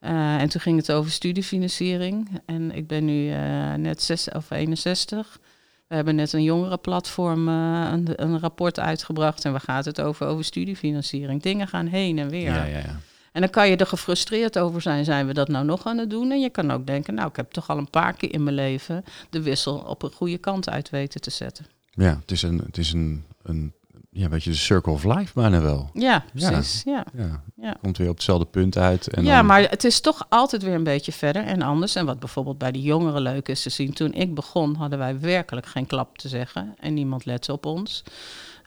Uh, 0.00 0.40
en 0.40 0.48
toen 0.48 0.60
ging 0.60 0.76
het 0.76 0.92
over 0.92 1.10
studiefinanciering. 1.10 2.40
En 2.46 2.72
ik 2.72 2.86
ben 2.86 3.04
nu 3.04 3.28
uh, 3.30 3.74
net 3.74 4.02
zes, 4.02 4.28
of 4.30 4.50
61. 4.50 5.40
We 5.86 5.94
hebben 5.94 6.14
net 6.14 6.32
een 6.32 6.42
jongerenplatform 6.42 7.48
uh, 7.48 7.88
een, 7.92 8.22
een, 8.22 8.38
rapport 8.38 8.80
uitgebracht. 8.80 9.44
En 9.44 9.52
we 9.52 9.60
gaan 9.60 9.82
het 9.84 10.00
over, 10.00 10.26
over 10.26 10.44
studiefinanciering. 10.44 11.42
Dingen 11.42 11.68
gaan 11.68 11.86
heen 11.86 12.18
en 12.18 12.28
weer. 12.28 12.52
Ja, 12.52 12.64
ja, 12.64 12.78
ja. 12.78 13.00
En 13.32 13.42
dan 13.42 13.50
kan 13.50 13.68
je 13.68 13.76
er 13.76 13.86
gefrustreerd 13.86 14.58
over 14.58 14.80
zijn, 14.80 15.04
zijn 15.04 15.26
we 15.26 15.34
dat 15.34 15.48
nou 15.48 15.64
nog 15.64 15.86
aan 15.86 15.98
het 15.98 16.10
doen? 16.10 16.30
En 16.30 16.40
je 16.40 16.50
kan 16.50 16.70
ook 16.70 16.86
denken, 16.86 17.14
nou, 17.14 17.28
ik 17.28 17.36
heb 17.36 17.50
toch 17.50 17.68
al 17.68 17.78
een 17.78 17.90
paar 17.90 18.16
keer 18.16 18.32
in 18.32 18.42
mijn 18.42 18.54
leven 18.54 19.04
de 19.30 19.42
wissel 19.42 19.78
op 19.78 20.02
een 20.02 20.12
goede 20.12 20.38
kant 20.38 20.68
uit 20.68 20.90
weten 20.90 21.20
te 21.20 21.30
zetten. 21.30 21.66
Ja, 21.90 22.18
het 22.20 22.30
is 22.30 22.42
een, 22.42 22.58
het 22.66 22.78
is 22.78 22.92
een, 22.92 23.24
een 23.42 23.72
ja, 24.10 24.28
weet 24.28 24.44
je, 24.44 24.50
de 24.50 24.56
circle 24.56 24.92
of 24.92 25.04
life 25.04 25.32
bijna 25.34 25.60
wel. 25.60 25.90
Ja, 25.92 26.24
precies. 26.32 26.82
Ja. 26.84 27.04
ja. 27.16 27.42
ja. 27.56 27.76
Komt 27.82 27.98
weer 27.98 28.08
op 28.08 28.14
hetzelfde 28.14 28.46
punt 28.46 28.76
uit. 28.76 29.08
En 29.08 29.24
ja, 29.24 29.42
maar 29.42 29.60
het 29.60 29.84
is 29.84 30.00
toch 30.00 30.26
altijd 30.28 30.62
weer 30.62 30.74
een 30.74 30.84
beetje 30.84 31.12
verder 31.12 31.44
en 31.44 31.62
anders. 31.62 31.94
En 31.94 32.06
wat 32.06 32.18
bijvoorbeeld 32.18 32.58
bij 32.58 32.72
de 32.72 32.82
jongeren 32.82 33.22
leuk 33.22 33.48
is 33.48 33.62
te 33.62 33.70
zien. 33.70 33.92
Toen 33.92 34.12
ik 34.12 34.34
begon 34.34 34.74
hadden 34.74 34.98
wij 34.98 35.20
werkelijk 35.20 35.66
geen 35.66 35.86
klap 35.86 36.18
te 36.18 36.28
zeggen. 36.28 36.74
En 36.80 36.94
niemand 36.94 37.24
lette 37.24 37.52
op 37.52 37.66
ons. 37.66 38.04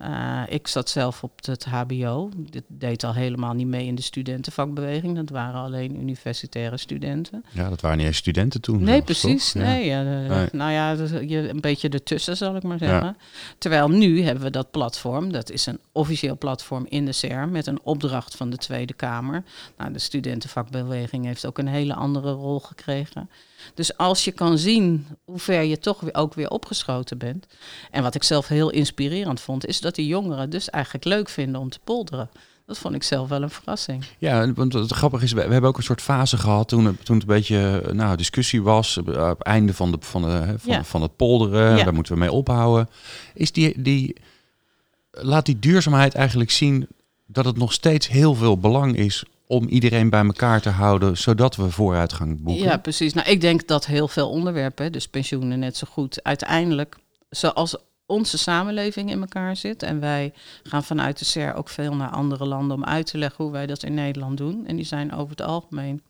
Uh, 0.02 0.42
ik 0.48 0.68
zat 0.68 0.90
zelf 0.90 1.24
op 1.24 1.46
het 1.46 1.66
HBO. 1.66 2.30
Dit 2.36 2.64
deed 2.68 3.04
al 3.04 3.14
helemaal 3.14 3.54
niet 3.54 3.68
mee 3.68 3.86
in 3.86 3.96
de 3.96 4.02
studentenvakbeweging. 4.02 5.16
Dat 5.16 5.30
waren 5.30 5.62
alleen 5.62 6.02
universitaire 6.02 6.78
studenten. 6.78 7.46
Ja, 7.52 7.70
dat 7.70 7.82
waren 7.82 7.98
niet 7.98 8.08
eens 8.08 8.18
studenten 8.18 8.62
toen. 8.62 8.84
Nee, 8.84 9.02
precies. 9.02 9.54
Nee, 9.54 9.86
ja, 9.86 10.02
nee. 10.02 10.48
Nou 10.52 10.72
ja, 10.72 10.92
je, 11.22 11.50
een 11.50 11.62
beetje 11.62 11.90
ertussen 11.90 12.38
zal 12.38 12.56
ik 12.56 12.64
maar 12.64 12.78
zeggen. 12.78 13.18
Terwijl 13.58 13.90
nu 13.90 14.22
hebben 14.22 14.44
we 14.44 14.50
dat 14.50 14.72
platform. 14.72 15.32
Dat 15.32 15.52
is 15.52 15.66
een 15.66 15.80
officieel 15.92 16.38
platform 16.38 16.86
in 16.90 17.06
de 17.06 17.12
CER 17.12 17.48
met 17.48 17.68
een 17.68 17.80
opdracht 17.84 18.36
van 18.36 18.50
de 18.50 18.58
Tweede 18.58 18.94
Kamer. 18.94 19.44
Nou, 19.78 19.94
de 19.94 20.00
studentenvakbeweging 20.00 21.26
heeft 21.26 21.46
ook 21.46 21.58
een 21.58 21.68
hele 21.68 21.94
andere 21.94 22.32
rol 22.32 22.60
gekregen. 22.60 23.30
Dus 23.74 23.98
als 23.98 24.24
je 24.24 24.32
kan 24.32 24.58
zien 24.58 25.08
hoe 25.26 25.40
ver 25.40 25.64
je 25.64 25.80
toch 25.80 26.14
ook 26.14 26.34
weer 26.34 26.50
opgeschoten 26.50 27.18
bent. 27.18 27.48
En 27.92 28.04
wat 28.04 28.16
ik 28.16 28.24
zelf 28.24 28.48
heel 28.48 28.70
inspirerend 28.70 29.42
vond, 29.42 29.66
is 29.66 29.82
dat 29.82 29.96
die 29.96 30.08
jongeren 30.08 30.50
dus 30.50 30.70
eigenlijk 30.70 31.06
leuk 31.06 31.30
vinden 31.30 31.62
om 31.62 31.70
te 31.70 31.80
polderen. 31.84 32.30
Dat 32.66 32.78
vond 32.78 32.96
ik 32.96 33.04
zelf 33.04 33.30
wel 33.30 33.42
een 33.42 33.50
verrassing. 33.50 34.06
Ja, 34.18 34.54
want 34.54 34.74
het 34.74 34.92
grappige 34.92 35.24
is, 35.24 35.32
we, 35.32 35.42
hebben 35.42 35.64
ook 35.64 35.78
een 35.78 35.84
soort 35.84 36.02
fase 36.02 36.38
gehad 36.38 36.68
toen, 36.68 36.84
toen 36.84 37.18
het 37.18 37.30
een 37.30 37.36
beetje 37.36 37.84
nou, 37.92 38.18
discussie 38.18 38.62
was. 38.62 38.98
Op 38.98 39.06
het 39.06 39.42
einde 39.42 39.74
van, 39.74 39.92
de, 39.92 39.98
van, 40.00 40.22
de, 40.22 40.54
van, 40.58 40.86
van 40.86 41.02
het 41.02 41.16
polderen, 41.16 41.78
ja. 41.78 41.84
daar 41.84 41.94
moeten 41.94 42.14
we 42.14 42.20
mee 42.20 42.32
ophouden. 42.32 42.90
Is 43.34 43.52
die, 43.52 43.82
die, 43.82 44.16
laat 45.12 45.46
die 45.46 45.60
duurzaamheid 45.60 46.16
eigenlijk 46.16 46.52
zien 46.52 46.88
dat 47.26 47.46
het 47.46 47.58
nog 47.58 47.74
steeds 47.74 48.08
heel 48.08 48.36
veel 48.36 48.58
belang 48.58 48.96
is 48.96 49.24
om 49.52 49.68
iedereen 49.68 50.10
bij 50.10 50.26
elkaar 50.26 50.62
te 50.62 50.70
houden, 50.70 51.18
zodat 51.18 51.56
we 51.56 51.70
vooruitgang 51.70 52.42
boeken. 52.42 52.64
Ja, 52.64 52.78
precies. 52.78 53.14
Nou, 53.14 53.30
ik 53.30 53.42
denk 53.42 53.68
dat 53.68 53.86
heel 53.86 54.08
veel 54.08 54.30
onderwerpen, 54.30 54.92
dus 54.92 55.08
pensioenen 55.08 55.60
net 55.60 55.78
zo 55.78 55.88
goed, 55.92 56.24
uiteindelijk, 56.24 56.96
zoals 57.30 57.76
onze 58.06 58.38
samenleving 58.38 59.10
in 59.10 59.22
elkaar 59.22 59.56
zit. 59.56 59.84
En 59.84 60.00
wij 60.00 60.34
gaan 60.64 60.84
vanuit 60.84 61.20
de 61.20 61.26
SER 61.26 61.54
ook 61.54 61.70
veel 61.70 61.96
naar 61.96 62.10
andere 62.10 62.46
landen 62.46 62.78
om 62.78 62.84
uit 62.84 63.06
te 63.06 63.18
leggen 63.18 63.44
hoe 63.44 63.54
wij 63.54 63.66
dat 63.66 63.84
in 63.84 63.94
Nederland 63.94 64.38
doen. 64.38 64.68
En 64.68 64.76
die 64.76 64.86
zijn 64.86 65.14
over 65.14 65.30
het 65.30 65.42
algemeen 65.42 66.02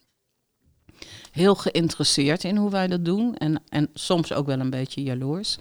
heel 1.32 1.56
geïnteresseerd 1.56 2.44
in 2.44 2.56
hoe 2.58 2.70
wij 2.70 2.88
dat 2.88 3.06
doen. 3.06 3.36
En, 3.38 3.62
en 3.70 3.90
soms 3.94 4.34
ook 4.34 4.46
wel 4.46 4.60
een 4.60 4.70
beetje 4.70 5.04
jaloers. 5.04 5.58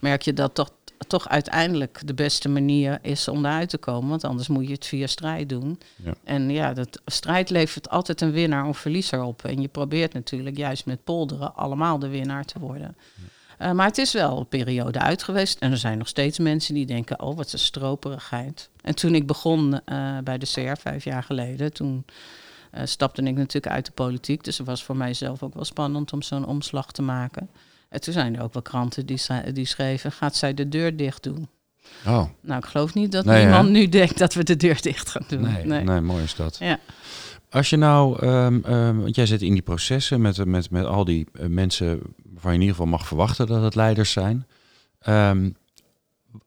Merk 0.00 0.22
je 0.22 0.32
dat 0.32 0.54
toch 0.54 0.70
toch 1.06 1.28
uiteindelijk 1.28 2.00
de 2.04 2.14
beste 2.14 2.48
manier 2.48 2.98
is 3.02 3.28
om 3.28 3.44
eruit 3.44 3.68
te 3.68 3.78
komen. 3.78 4.08
Want 4.08 4.24
anders 4.24 4.48
moet 4.48 4.66
je 4.66 4.72
het 4.72 4.86
via 4.86 5.06
strijd 5.06 5.48
doen. 5.48 5.78
Ja. 6.04 6.14
En 6.24 6.50
ja, 6.50 6.72
dat 6.72 7.00
strijd 7.04 7.50
levert 7.50 7.90
altijd 7.90 8.20
een 8.20 8.32
winnaar 8.32 8.66
of 8.66 8.78
verliezer 8.78 9.22
op. 9.22 9.44
En 9.44 9.60
je 9.60 9.68
probeert 9.68 10.12
natuurlijk 10.12 10.56
juist 10.56 10.86
met 10.86 11.04
polderen 11.04 11.54
allemaal 11.54 11.98
de 11.98 12.08
winnaar 12.08 12.44
te 12.44 12.58
worden. 12.58 12.96
Uh, 13.58 13.72
maar 13.72 13.86
het 13.86 13.98
is 13.98 14.12
wel 14.12 14.38
een 14.38 14.48
periode 14.48 14.98
uit 14.98 15.22
geweest. 15.22 15.58
En 15.58 15.70
er 15.70 15.78
zijn 15.78 15.98
nog 15.98 16.08
steeds 16.08 16.38
mensen 16.38 16.74
die 16.74 16.86
denken: 16.86 17.20
oh, 17.20 17.36
wat 17.36 17.52
een 17.52 17.58
stroperigheid. 17.58 18.70
En 18.80 18.94
toen 18.94 19.14
ik 19.14 19.26
begon 19.26 19.80
uh, 19.86 20.18
bij 20.18 20.38
de 20.38 20.46
CR 20.46 20.80
vijf 20.80 21.04
jaar 21.04 21.22
geleden, 21.22 21.72
toen 21.72 22.04
uh, 22.74 22.80
stapte 22.84 23.22
ik 23.22 23.36
natuurlijk 23.36 23.74
uit 23.74 23.86
de 23.86 23.92
politiek. 23.92 24.44
Dus 24.44 24.58
het 24.58 24.66
was 24.66 24.84
voor 24.84 24.96
mijzelf 24.96 25.42
ook 25.42 25.54
wel 25.54 25.64
spannend 25.64 26.12
om 26.12 26.22
zo'n 26.22 26.46
omslag 26.46 26.92
te 26.92 27.02
maken. 27.02 27.48
En 27.88 28.00
toen 28.00 28.12
zijn 28.12 28.36
er 28.36 28.42
ook 28.42 28.52
wel 28.52 28.62
kranten 28.62 29.06
die, 29.06 29.20
die 29.52 29.66
schreven, 29.66 30.12
gaat 30.12 30.36
zij 30.36 30.54
de 30.54 30.68
deur 30.68 30.96
dicht 30.96 31.22
doen? 31.22 31.48
Oh. 32.06 32.24
Nou, 32.40 32.58
ik 32.58 32.64
geloof 32.64 32.94
niet 32.94 33.12
dat 33.12 33.24
nee, 33.24 33.44
iemand 33.44 33.70
nu 33.70 33.88
denkt 33.88 34.18
dat 34.18 34.34
we 34.34 34.44
de 34.44 34.56
deur 34.56 34.82
dicht 34.82 35.10
gaan 35.10 35.24
doen. 35.28 35.40
Nee, 35.40 35.64
nee. 35.64 35.84
nee 35.84 36.00
mooi 36.00 36.22
is 36.22 36.34
dat. 36.34 36.56
Ja. 36.58 36.78
Als 37.50 37.70
je 37.70 37.76
nou, 37.76 38.26
um, 38.26 38.64
um, 38.64 39.00
want 39.00 39.14
jij 39.14 39.26
zit 39.26 39.42
in 39.42 39.52
die 39.52 39.62
processen 39.62 40.20
met, 40.20 40.44
met, 40.44 40.70
met 40.70 40.84
al 40.84 41.04
die 41.04 41.26
uh, 41.32 41.46
mensen 41.46 42.00
waarvan 42.32 42.50
je 42.50 42.56
in 42.56 42.62
ieder 42.62 42.76
geval 42.76 42.90
mag 42.90 43.06
verwachten 43.06 43.46
dat 43.46 43.62
het 43.62 43.74
leiders 43.74 44.12
zijn. 44.12 44.46
Um, 45.08 45.56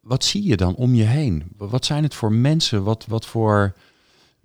wat 0.01 0.23
zie 0.23 0.47
je 0.47 0.57
dan 0.57 0.75
om 0.75 0.95
je 0.95 1.03
heen? 1.03 1.43
Wat 1.57 1.85
zijn 1.85 2.03
het 2.03 2.15
voor 2.15 2.31
mensen? 2.31 2.83
Wat, 2.83 3.05
wat 3.07 3.25
voor 3.25 3.73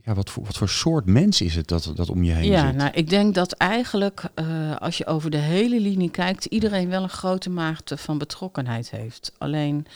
ja, 0.04 0.14
wat, 0.14 0.30
voor, 0.30 0.44
wat 0.44 0.56
voor 0.56 0.68
soort 0.68 1.06
mens 1.06 1.40
is 1.40 1.54
het 1.54 1.68
dat, 1.68 1.92
dat 1.94 2.10
om 2.10 2.22
je 2.22 2.32
heen 2.32 2.50
ja, 2.50 2.66
zit? 2.66 2.76
nou, 2.76 2.90
ik 2.94 3.08
denk 3.08 3.34
dat 3.34 3.52
eigenlijk, 3.52 4.22
uh, 4.34 4.76
als 4.76 4.98
je 4.98 5.06
over 5.06 5.30
de 5.30 5.36
hele 5.36 5.80
linie 5.80 6.10
kijkt, 6.10 6.44
iedereen 6.44 6.88
wel 6.88 7.02
een 7.02 7.08
grote 7.08 7.50
mate 7.50 7.96
van 7.96 8.18
betrokkenheid 8.18 8.90
heeft. 8.90 9.32
Alleen 9.38 9.86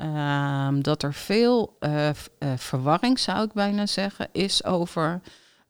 uh, 0.00 0.68
dat 0.80 1.02
er 1.02 1.14
veel 1.14 1.76
uh, 1.80 2.10
verwarring, 2.56 3.18
zou 3.18 3.44
ik 3.44 3.52
bijna 3.52 3.86
zeggen, 3.86 4.28
is 4.32 4.64
over 4.64 5.20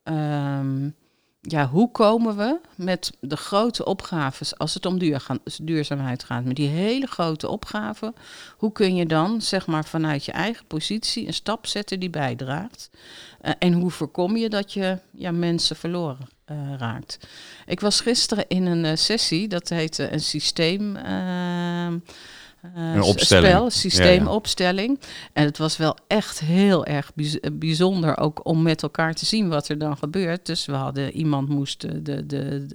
ehm, 0.03 0.89
ja, 1.51 1.69
hoe 1.69 1.91
komen 1.91 2.37
we 2.37 2.61
met 2.75 3.13
de 3.21 3.37
grote 3.37 3.85
opgaves, 3.85 4.59
als 4.59 4.75
het 4.75 4.87
om 4.87 4.99
duurzaamheid 5.63 6.25
gaat, 6.25 6.45
met 6.45 6.57
die 6.57 6.69
hele 6.69 7.07
grote 7.07 7.49
opgaven, 7.49 8.15
hoe 8.57 8.73
kun 8.73 8.95
je 8.95 9.07
dan, 9.07 9.43
zeg 9.43 9.67
maar, 9.67 9.85
vanuit 9.85 10.25
je 10.25 10.33
eigen 10.33 10.67
positie 10.67 11.27
een 11.27 11.35
stap 11.35 11.67
zetten 11.67 12.01
die 12.01 12.11
bijdraagt? 12.11 12.91
Uh, 13.43 13.53
en 13.59 13.73
hoe 13.73 13.91
voorkom 13.91 14.37
je 14.37 14.49
dat 14.49 14.73
je 14.73 14.99
ja, 15.11 15.31
mensen 15.31 15.77
verloren 15.77 16.29
uh, 16.51 16.75
raakt? 16.79 17.19
Ik 17.67 17.81
was 17.81 18.01
gisteren 18.01 18.45
in 18.49 18.67
een 18.67 18.85
uh, 18.85 18.93
sessie, 18.95 19.49
dat 19.49 19.69
heette 19.69 20.13
een 20.13 20.21
systeem 20.21 20.97
een 22.75 23.03
opstelling. 23.03 23.49
spel, 23.49 23.71
systeemopstelling. 23.71 25.01
En 25.33 25.45
het 25.45 25.59
was 25.59 25.77
wel 25.77 25.97
echt 26.07 26.41
heel 26.41 26.87
erg 26.87 27.13
bijzonder 27.53 28.19
ook 28.19 28.47
om 28.47 28.63
met 28.63 28.83
elkaar 28.83 29.15
te 29.15 29.27
zien 29.27 29.49
wat 29.49 29.69
er 29.69 29.79
dan 29.79 29.97
gebeurt. 29.97 30.47
Dus 30.47 30.67
we 30.67 30.73
hadden 30.73 31.13
iemand 31.13 31.49
moest 31.49 31.81
de, 31.81 32.03
de, 32.03 32.27
de, 32.27 32.67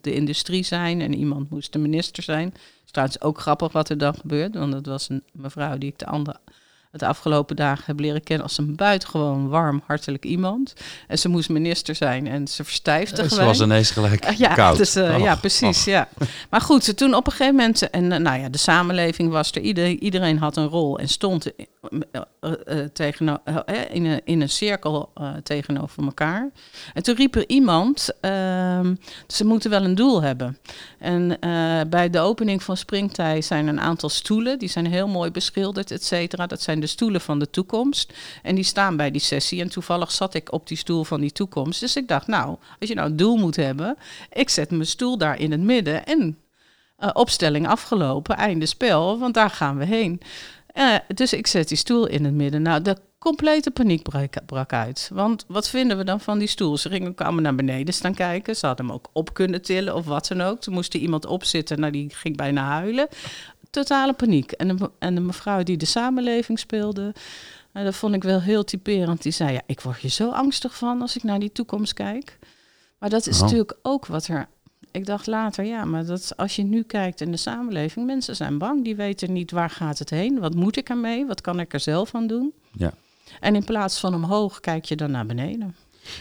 de, 0.00 0.12
industrie 0.12 0.64
zijn 0.64 1.00
en 1.00 1.14
iemand 1.14 1.50
moest 1.50 1.72
de 1.72 1.78
minister 1.78 2.22
zijn. 2.22 2.46
Het 2.46 2.60
is 2.84 2.90
trouwens 2.90 3.20
ook 3.20 3.40
grappig 3.40 3.72
wat 3.72 3.88
er 3.88 3.98
dan 3.98 4.14
gebeurt, 4.14 4.54
want 4.54 4.72
dat 4.72 4.86
was 4.86 5.08
een 5.08 5.22
mevrouw 5.32 5.78
die 5.78 5.90
ik 5.90 5.98
de 5.98 6.06
andere 6.06 6.38
het 6.90 7.02
afgelopen 7.02 7.56
dagen 7.56 7.84
heb 7.86 8.00
leren 8.00 8.22
kennen 8.22 8.46
als 8.46 8.58
een 8.58 8.76
buitengewoon 8.76 9.48
warm, 9.48 9.82
hartelijk 9.86 10.24
iemand. 10.24 10.72
En 11.06 11.18
ze 11.18 11.28
moest 11.28 11.48
minister 11.48 11.94
zijn 11.94 12.26
en 12.26 12.48
ze 12.48 12.64
verstijfde 12.64 13.28
Ze 13.28 13.44
was 13.44 13.60
ineens 13.60 13.90
gelijk 13.90 14.30
uh, 14.30 14.38
ja, 14.38 14.54
koud. 14.54 14.76
Dus, 14.76 14.96
uh, 14.96 15.18
ja, 15.18 15.36
precies. 15.36 15.84
Ja. 15.84 16.08
Maar 16.50 16.60
goed, 16.60 16.96
toen 16.96 17.14
op 17.14 17.26
een 17.26 17.32
gegeven 17.32 17.54
moment, 17.54 17.90
en 17.90 18.22
nou 18.22 18.40
ja, 18.40 18.48
de 18.48 18.58
samenleving 18.58 19.30
was 19.30 19.50
er, 19.50 19.60
iedereen, 19.60 20.02
iedereen 20.02 20.38
had 20.38 20.56
een 20.56 20.66
rol 20.66 20.98
en 20.98 21.08
stond 21.08 21.52
tegen, 22.92 23.40
in, 23.90 24.04
een, 24.04 24.20
in 24.24 24.40
een 24.40 24.48
cirkel 24.48 25.12
tegenover 25.42 26.04
elkaar. 26.04 26.50
En 26.94 27.02
toen 27.02 27.14
riep 27.14 27.34
er 27.34 27.48
iemand, 27.48 28.08
ehm, 28.20 28.94
ze 29.26 29.44
moeten 29.44 29.70
wel 29.70 29.84
een 29.84 29.94
doel 29.94 30.22
hebben. 30.22 30.58
En 30.98 31.38
bij 31.90 32.10
de 32.10 32.20
opening 32.20 32.62
van 32.62 32.76
Springtij 32.76 33.42
zijn 33.42 33.66
een 33.66 33.80
aantal 33.80 34.08
stoelen, 34.08 34.58
die 34.58 34.68
zijn 34.68 34.86
heel 34.86 35.08
mooi 35.08 35.30
beschilderd, 35.30 35.90
et 35.90 36.04
cetera. 36.04 36.46
Dat 36.46 36.62
zijn 36.62 36.79
de 36.80 36.86
stoelen 36.86 37.20
van 37.20 37.38
de 37.38 37.50
toekomst. 37.50 38.12
En 38.42 38.54
die 38.54 38.64
staan 38.64 38.96
bij 38.96 39.10
die 39.10 39.20
sessie. 39.20 39.60
En 39.60 39.68
toevallig 39.68 40.12
zat 40.12 40.34
ik 40.34 40.52
op 40.52 40.66
die 40.66 40.76
stoel 40.76 41.04
van 41.04 41.20
die 41.20 41.32
toekomst. 41.32 41.80
Dus 41.80 41.96
ik 41.96 42.08
dacht, 42.08 42.26
nou, 42.26 42.56
als 42.80 42.88
je 42.88 42.94
nou 42.94 43.10
een 43.10 43.16
doel 43.16 43.36
moet 43.36 43.56
hebben, 43.56 43.96
ik 44.32 44.48
zet 44.48 44.70
mijn 44.70 44.86
stoel 44.86 45.18
daar 45.18 45.38
in 45.38 45.50
het 45.50 45.60
midden. 45.60 46.06
En 46.06 46.38
uh, 46.98 47.10
opstelling 47.12 47.68
afgelopen, 47.68 48.36
einde 48.36 48.66
spel, 48.66 49.18
want 49.18 49.34
daar 49.34 49.50
gaan 49.50 49.78
we 49.78 49.84
heen. 49.84 50.20
Uh, 50.74 50.94
dus 51.14 51.32
ik 51.32 51.46
zet 51.46 51.68
die 51.68 51.76
stoel 51.76 52.06
in 52.06 52.24
het 52.24 52.34
midden. 52.34 52.62
Nou, 52.62 52.82
de 52.82 52.96
complete 53.18 53.70
paniek 53.70 54.02
brak, 54.02 54.46
brak, 54.46 54.72
uit. 54.72 55.10
Want 55.12 55.44
wat 55.48 55.68
vinden 55.68 55.96
we 55.96 56.04
dan 56.04 56.20
van 56.20 56.38
die 56.38 56.48
stoel? 56.48 56.76
Ze 56.76 56.88
gingen 56.88 57.14
kwamen 57.14 57.42
naar 57.42 57.54
beneden 57.54 57.94
staan 57.94 58.14
kijken. 58.14 58.56
Ze 58.56 58.66
hadden 58.66 58.86
hem 58.86 58.94
ook 58.94 59.08
op 59.12 59.34
kunnen 59.34 59.62
tillen 59.62 59.94
of 59.94 60.06
wat 60.06 60.28
dan 60.28 60.40
ook. 60.40 60.60
Toen 60.60 60.74
moest 60.74 60.94
er 60.94 61.00
iemand 61.00 61.26
opzitten. 61.26 61.80
Nou, 61.80 61.92
die 61.92 62.10
ging 62.14 62.36
bijna 62.36 62.64
huilen 62.64 63.08
totale 63.70 64.12
paniek. 64.12 64.52
En 64.52 64.76
de, 64.76 64.90
en 64.98 65.14
de 65.14 65.20
mevrouw 65.20 65.62
die 65.62 65.76
de 65.76 65.86
samenleving 65.86 66.58
speelde, 66.58 67.14
uh, 67.72 67.84
dat 67.84 67.94
vond 67.94 68.14
ik 68.14 68.22
wel 68.22 68.40
heel 68.40 68.64
typerend. 68.64 69.22
Die 69.22 69.32
zei, 69.32 69.52
ja, 69.52 69.62
ik 69.66 69.80
word 69.80 69.96
hier 69.96 70.10
zo 70.10 70.30
angstig 70.30 70.76
van 70.76 71.00
als 71.00 71.16
ik 71.16 71.22
naar 71.22 71.38
die 71.38 71.52
toekomst 71.52 71.92
kijk. 71.92 72.38
Maar 72.98 73.10
dat 73.10 73.26
is 73.26 73.36
oh. 73.36 73.42
natuurlijk 73.42 73.76
ook 73.82 74.06
wat 74.06 74.26
er... 74.26 74.48
Ik 74.92 75.06
dacht 75.06 75.26
later, 75.26 75.64
ja, 75.64 75.84
maar 75.84 76.04
dat 76.04 76.36
als 76.36 76.56
je 76.56 76.62
nu 76.62 76.82
kijkt 76.82 77.20
in 77.20 77.30
de 77.30 77.36
samenleving, 77.36 78.06
mensen 78.06 78.36
zijn 78.36 78.58
bang. 78.58 78.84
Die 78.84 78.96
weten 78.96 79.32
niet 79.32 79.50
waar 79.50 79.70
gaat 79.70 79.98
het 79.98 80.10
heen, 80.10 80.38
wat 80.38 80.54
moet 80.54 80.76
ik 80.76 80.88
ermee, 80.88 81.26
wat 81.26 81.40
kan 81.40 81.60
ik 81.60 81.72
er 81.72 81.80
zelf 81.80 82.14
aan 82.14 82.26
doen. 82.26 82.52
Ja. 82.72 82.92
En 83.40 83.54
in 83.54 83.64
plaats 83.64 84.00
van 84.00 84.14
omhoog 84.14 84.60
kijk 84.60 84.84
je 84.84 84.96
dan 84.96 85.10
naar 85.10 85.26
beneden. 85.26 85.76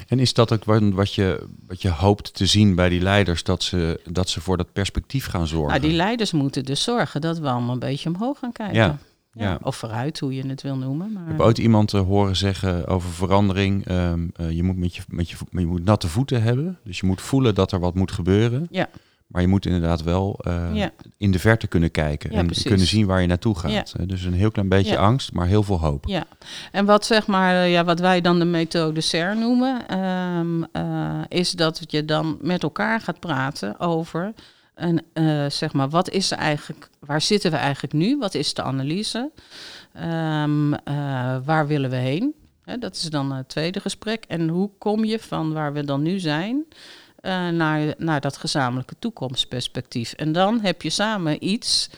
En 0.07 0.19
is 0.19 0.33
dat 0.33 0.53
ook 0.53 0.63
wat 0.93 1.13
je, 1.13 1.47
wat 1.67 1.81
je 1.81 1.89
hoopt 1.89 2.33
te 2.33 2.45
zien 2.45 2.75
bij 2.75 2.89
die 2.89 3.01
leiders, 3.01 3.43
dat 3.43 3.63
ze, 3.63 3.99
dat 4.11 4.29
ze 4.29 4.41
voor 4.41 4.57
dat 4.57 4.73
perspectief 4.73 5.25
gaan 5.25 5.47
zorgen? 5.47 5.69
Nou, 5.69 5.81
die 5.81 5.97
leiders 5.97 6.31
moeten 6.31 6.65
dus 6.65 6.83
zorgen 6.83 7.21
dat 7.21 7.39
we 7.39 7.49
allemaal 7.49 7.73
een 7.73 7.79
beetje 7.79 8.09
omhoog 8.09 8.39
gaan 8.39 8.51
kijken. 8.51 8.75
Ja. 8.75 8.97
Ja, 9.33 9.59
Of 9.61 9.75
vooruit, 9.75 10.19
hoe 10.19 10.33
je 10.33 10.47
het 10.47 10.61
wil 10.61 10.75
noemen. 10.75 11.11
Maar... 11.13 11.23
Ik 11.23 11.29
heb 11.29 11.39
ooit 11.39 11.57
iemand 11.57 11.93
uh, 11.93 12.01
horen 12.01 12.35
zeggen 12.35 12.87
over 12.87 13.09
verandering. 13.09 13.89
Um, 13.91 14.31
uh, 14.41 14.51
je, 14.51 14.63
moet 14.63 14.77
met 14.77 14.95
je, 14.95 15.01
met 15.07 15.29
je, 15.29 15.35
je 15.51 15.65
moet 15.65 15.83
natte 15.83 16.07
voeten 16.07 16.41
hebben. 16.41 16.77
Dus 16.83 16.99
je 16.99 17.05
moet 17.05 17.21
voelen 17.21 17.55
dat 17.55 17.71
er 17.71 17.79
wat 17.79 17.95
moet 17.95 18.11
gebeuren. 18.11 18.67
Ja. 18.71 18.89
Maar 19.29 19.41
je 19.41 19.47
moet 19.47 19.65
inderdaad 19.65 20.03
wel 20.03 20.39
uh, 20.47 20.85
in 21.17 21.31
de 21.31 21.39
verte 21.39 21.67
kunnen 21.67 21.91
kijken 21.91 22.31
en 22.31 22.49
kunnen 22.63 22.87
zien 22.87 23.05
waar 23.05 23.21
je 23.21 23.27
naartoe 23.27 23.55
gaat. 23.55 23.71
Ja. 23.71 24.05
Dus 24.05 24.23
een 24.23 24.33
heel 24.33 24.51
klein 24.51 24.69
beetje 24.69 24.97
angst, 24.97 25.33
maar 25.33 25.47
heel 25.47 25.63
veel 25.63 25.79
hoop. 25.79 26.05
Ja, 26.07 26.25
en 26.71 26.85
wat 26.85 27.05
zeg 27.05 27.27
maar, 27.27 27.55
eh, 27.55 27.71
ja, 27.71 27.83
wat 27.83 27.99
wij 27.99 28.21
dan 28.21 28.39
de 28.39 28.45
methode 28.45 29.01
SER 29.01 29.37
noemen, 29.37 29.99
um, 29.99 30.65
uh, 30.73 31.21
is 31.27 31.51
dat 31.51 31.83
je 31.87 32.05
dan 32.05 32.37
met 32.41 32.63
elkaar 32.63 33.01
gaat 33.01 33.19
praten 33.19 33.79
over 33.79 34.33
En 34.75 35.03
uh, 35.13 35.45
zeg 35.49 35.73
maar, 35.73 35.89
wat 35.89 36.09
is 36.09 36.31
er 36.31 36.37
eigenlijk, 36.37 36.89
waar 36.99 37.21
zitten 37.21 37.51
we 37.51 37.57
eigenlijk 37.57 37.93
nu? 37.93 38.17
Wat 38.17 38.33
is 38.33 38.53
de 38.53 38.61
analyse? 38.61 39.31
Um, 39.97 40.73
uh, 40.73 40.79
waar 41.45 41.67
willen 41.67 41.89
we 41.89 41.95
heen? 41.95 42.33
Dat 42.79 42.95
is 42.95 43.01
dan 43.01 43.31
het 43.31 43.49
tweede 43.49 43.79
gesprek. 43.79 44.23
En 44.27 44.47
hoe 44.47 44.69
kom 44.77 45.05
je 45.05 45.19
van 45.19 45.53
waar 45.53 45.73
we 45.73 45.83
dan 45.83 46.01
nu 46.01 46.19
zijn 46.19 46.65
uh, 47.21 47.49
naar, 47.97 48.21
dat 48.21 48.37
gezamenlijke 48.37 48.95
toekomstperspectief? 48.99 50.13
En 50.13 50.31
dan 50.31 50.59
heb 50.61 50.81
je 50.81 50.89
samen 50.89 51.47
iets, 51.47 51.89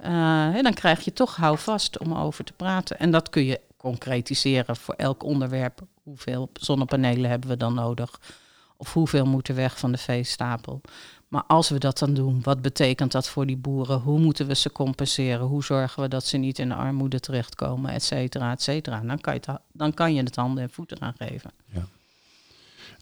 hè, 0.00 0.62
dan 0.62 0.74
krijg 0.74 1.04
je 1.04 1.12
toch 1.12 1.36
houvast 1.36 1.98
om 1.98 2.14
over 2.14 2.44
te 2.44 2.52
praten. 2.52 2.98
En 2.98 3.10
dat 3.10 3.28
kun 3.28 3.44
je 3.44 3.60
concretiseren 3.76 4.76
voor 4.76 4.94
elk 4.94 5.22
onderwerp. 5.22 5.80
Hoeveel 6.02 6.50
zonnepanelen 6.52 7.30
hebben 7.30 7.48
we 7.48 7.56
dan 7.56 7.74
nodig? 7.74 8.20
Of 8.76 8.92
hoeveel 8.92 9.26
moeten 9.26 9.54
weg 9.54 9.78
van 9.78 9.92
de 9.92 9.98
veestapel? 9.98 10.80
Maar 11.28 11.44
als 11.46 11.68
we 11.68 11.78
dat 11.78 11.98
dan 11.98 12.14
doen, 12.14 12.40
wat 12.42 12.62
betekent 12.62 13.12
dat 13.12 13.28
voor 13.28 13.46
die 13.46 13.56
boeren? 13.56 14.00
Hoe 14.00 14.18
moeten 14.18 14.46
we 14.46 14.54
ze 14.54 14.72
compenseren? 14.72 15.46
Hoe 15.46 15.64
zorgen 15.64 16.02
we 16.02 16.08
dat 16.08 16.24
ze 16.24 16.36
niet 16.36 16.58
in 16.58 16.68
de 16.68 16.74
armoede 16.74 17.20
terechtkomen, 17.20 17.90
et 17.90 18.02
cetera, 18.02 18.52
et 18.52 18.62
cetera? 18.62 19.00
Dan 19.00 19.20
kan 19.20 19.34
je 19.34 19.40
het, 19.44 19.60
dan 19.72 19.94
kan 19.94 20.14
je 20.14 20.22
het 20.22 20.36
handen 20.36 20.62
en 20.62 20.70
voeten 20.70 21.00
aan 21.00 21.14
geven. 21.18 21.50
Ja. 21.64 21.86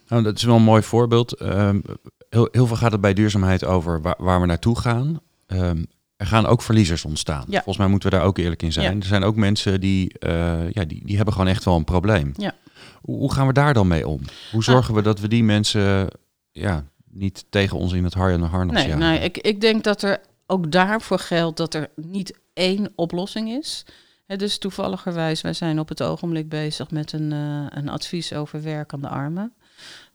Nou, 0.09 0.23
dat 0.23 0.37
is 0.37 0.43
wel 0.43 0.57
een 0.57 0.63
mooi 0.63 0.83
voorbeeld. 0.83 1.41
Um, 1.41 1.83
heel, 2.29 2.49
heel, 2.53 2.67
veel 2.67 2.77
gaat 2.77 2.93
het 2.93 3.01
bij 3.01 3.15
duurzaamheid 3.15 3.65
over 3.65 4.03
waar, 4.03 4.15
waar 4.19 4.41
we 4.41 4.47
naartoe 4.47 4.79
gaan. 4.79 5.21
Um, 5.47 5.87
er 6.17 6.27
gaan 6.27 6.47
ook 6.47 6.63
verliezers 6.63 7.05
ontstaan. 7.05 7.45
Ja. 7.49 7.57
Volgens 7.57 7.77
mij 7.77 7.87
moeten 7.87 8.11
we 8.11 8.17
daar 8.17 8.27
ook 8.27 8.39
eerlijk 8.39 8.63
in 8.63 8.73
zijn. 8.73 9.01
Er 9.01 9.07
zijn 9.07 9.25
ook 9.25 9.37
mensen 9.37 9.81
die, 9.81 10.15
uh, 10.27 10.71
ja, 10.71 10.85
die, 10.85 11.07
die 11.07 11.17
hebben 11.17 11.35
gewoon 11.35 11.49
echt 11.49 11.65
wel 11.65 11.77
een 11.77 11.85
probleem. 11.85 12.33
Ja. 12.37 12.55
Hoe, 13.01 13.19
hoe 13.19 13.33
gaan 13.33 13.47
we 13.47 13.53
daar 13.53 13.75
dan 13.75 13.89
mee 13.89 14.09
om? 14.09 14.21
Hoe 14.53 14.65
zorgen 14.65 14.95
we 14.95 15.03
dat 15.03 15.21
we 15.21 15.29
die 15.29 15.45
mensen 15.45 16.09
ja, 16.51 16.85
niet 17.11 17.45
tegen 17.49 17.79
ons 17.79 17.93
in 17.93 18.05
het 18.05 18.15
har 18.15 18.31
en 18.31 18.41
de 18.41 18.47
harnas 18.47 18.85
nee, 18.85 18.95
Nee, 18.95 19.19
ik, 19.19 19.39
ik 19.39 19.61
denk 19.61 19.85
dat 19.85 20.03
er 20.03 20.21
ook 20.47 20.71
daarvoor 20.73 21.19
geldt 21.19 21.57
dat 21.57 21.75
er 21.75 21.89
niet 21.95 22.39
één 22.53 22.93
oplossing 22.95 23.51
is. 23.51 23.85
He, 24.27 24.37
dus 24.37 24.59
toevalligerwijs, 24.59 25.41
wij 25.41 25.53
zijn 25.53 25.79
op 25.79 25.89
het 25.89 26.03
ogenblik 26.03 26.49
bezig 26.49 26.91
met 26.91 27.13
een, 27.13 27.33
uh, 27.33 27.67
een 27.69 27.89
advies 27.89 28.33
over 28.33 28.63
werkende 28.63 29.09
armen. 29.09 29.53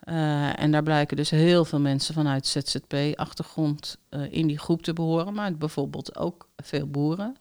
Uh, 0.10 0.60
en 0.60 0.72
daar 0.72 0.84
blijken 0.84 1.18
dus 1.18 1.30
heel 1.30 1.66
veel 1.66 1.80
mensen 1.80 2.14
vanuit 2.14 2.48
ZZP-achtergrond 2.48 3.98
uh, 4.10 4.32
in 4.32 4.48
die 4.48 4.58
groep 4.58 4.82
te 4.82 4.94
behoren, 4.94 5.34
maar 5.34 5.56
bijvoorbeeld 5.56 6.16
ook 6.16 6.50
veel 6.56 6.88
boeren. 6.88 7.36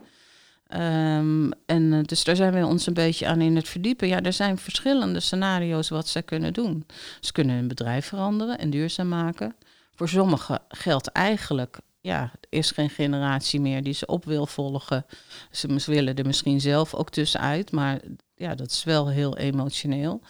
Um, 0.75 1.51
en 1.67 1.83
uh, 1.93 2.03
dus 2.03 2.25
daar 2.25 2.37
zijn 2.37 2.53
we 2.53 2.67
ons 2.67 2.87
een 2.87 2.95
beetje 2.95 3.27
aan 3.27 3.41
in 3.41 3.57
het 3.57 3.69
verdiepen. 3.69 4.09
Ja, 4.09 4.23
er 4.23 4.33
zijn 4.33 4.59
verschillende 4.59 5.21
scenario's 5.21 5.89
wat 5.89 6.09
ze 6.09 6.23
kunnen 6.23 6.53
doen. 6.53 6.87
Ze 7.21 7.33
kunnen 7.33 7.57
hun 7.57 7.69
bedrijf 7.69 8.07
veranderen 8.07 8.59
en 8.59 8.71
duurzaam 8.71 9.09
maken. 9.09 9.55
Voor 9.95 10.09
sommigen 10.09 10.63
geldt 10.69 11.07
eigenlijk, 11.07 11.79
ja, 12.01 12.23
er 12.23 12.59
is 12.59 12.71
geen 12.71 12.91
generatie 12.91 13.61
meer 13.61 13.83
die 13.83 13.95
ze 13.95 14.07
op 14.07 14.25
wil 14.25 14.47
volgen. 14.47 15.07
Ze 15.51 15.83
willen 15.87 16.17
er 16.17 16.27
misschien 16.27 16.61
zelf 16.61 16.95
ook 16.95 17.11
tussenuit, 17.11 17.73
maar 17.73 18.01
ja, 18.35 18.55
dat 18.55 18.71
is 18.71 18.85
wel 18.85 19.09
heel 19.09 19.37
emotioneel. 19.37 20.21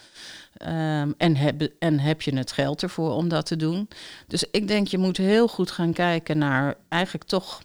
Um, 0.67 1.13
en, 1.17 1.35
heb, 1.35 1.71
en 1.79 1.99
heb 1.99 2.21
je 2.21 2.35
het 2.35 2.51
geld 2.51 2.83
ervoor 2.83 3.11
om 3.11 3.27
dat 3.27 3.45
te 3.45 3.55
doen? 3.55 3.87
Dus 4.27 4.45
ik 4.51 4.67
denk, 4.67 4.87
je 4.87 4.97
moet 4.97 5.17
heel 5.17 5.47
goed 5.47 5.71
gaan 5.71 5.93
kijken 5.93 6.37
naar 6.37 6.75
eigenlijk 6.89 7.29
toch 7.29 7.61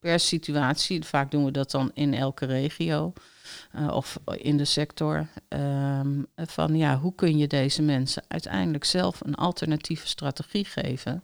per 0.00 0.20
situatie. 0.20 1.04
Vaak 1.04 1.30
doen 1.30 1.44
we 1.44 1.50
dat 1.50 1.70
dan 1.70 1.90
in 1.94 2.14
elke 2.14 2.46
regio 2.46 3.12
uh, 3.74 3.94
of 3.94 4.18
in 4.36 4.56
de 4.56 4.64
sector. 4.64 5.28
Um, 5.48 6.26
van 6.36 6.76
ja, 6.76 6.98
hoe 6.98 7.14
kun 7.14 7.38
je 7.38 7.46
deze 7.46 7.82
mensen 7.82 8.22
uiteindelijk 8.28 8.84
zelf 8.84 9.20
een 9.20 9.34
alternatieve 9.34 10.06
strategie 10.06 10.64
geven? 10.64 11.22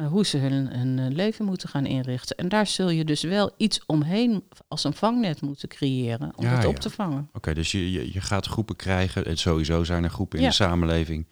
Uh, 0.00 0.06
hoe 0.06 0.26
ze 0.26 0.38
hun, 0.38 0.66
hun, 0.72 1.14
leven 1.14 1.44
moeten 1.44 1.68
gaan 1.68 1.86
inrichten. 1.86 2.36
En 2.36 2.48
daar 2.48 2.66
zul 2.66 2.90
je 2.90 3.04
dus 3.04 3.22
wel 3.22 3.54
iets 3.56 3.80
omheen 3.86 4.44
als 4.68 4.84
een 4.84 4.92
vangnet 4.92 5.40
moeten 5.40 5.68
creëren 5.68 6.32
om 6.36 6.44
ja, 6.44 6.56
het 6.56 6.66
op 6.66 6.74
ja. 6.74 6.80
te 6.80 6.90
vangen. 6.90 7.28
Oké, 7.32 7.54
dus 7.54 7.72
je, 7.72 7.92
je, 7.92 8.12
je, 8.12 8.20
gaat 8.20 8.46
groepen 8.46 8.76
krijgen. 8.76 9.26
En 9.26 9.36
sowieso 9.36 9.84
zijn 9.84 10.04
er 10.04 10.10
groepen 10.10 10.38
in 10.38 10.44
ja. 10.44 10.50
de 10.50 10.54
samenleving. 10.54 11.26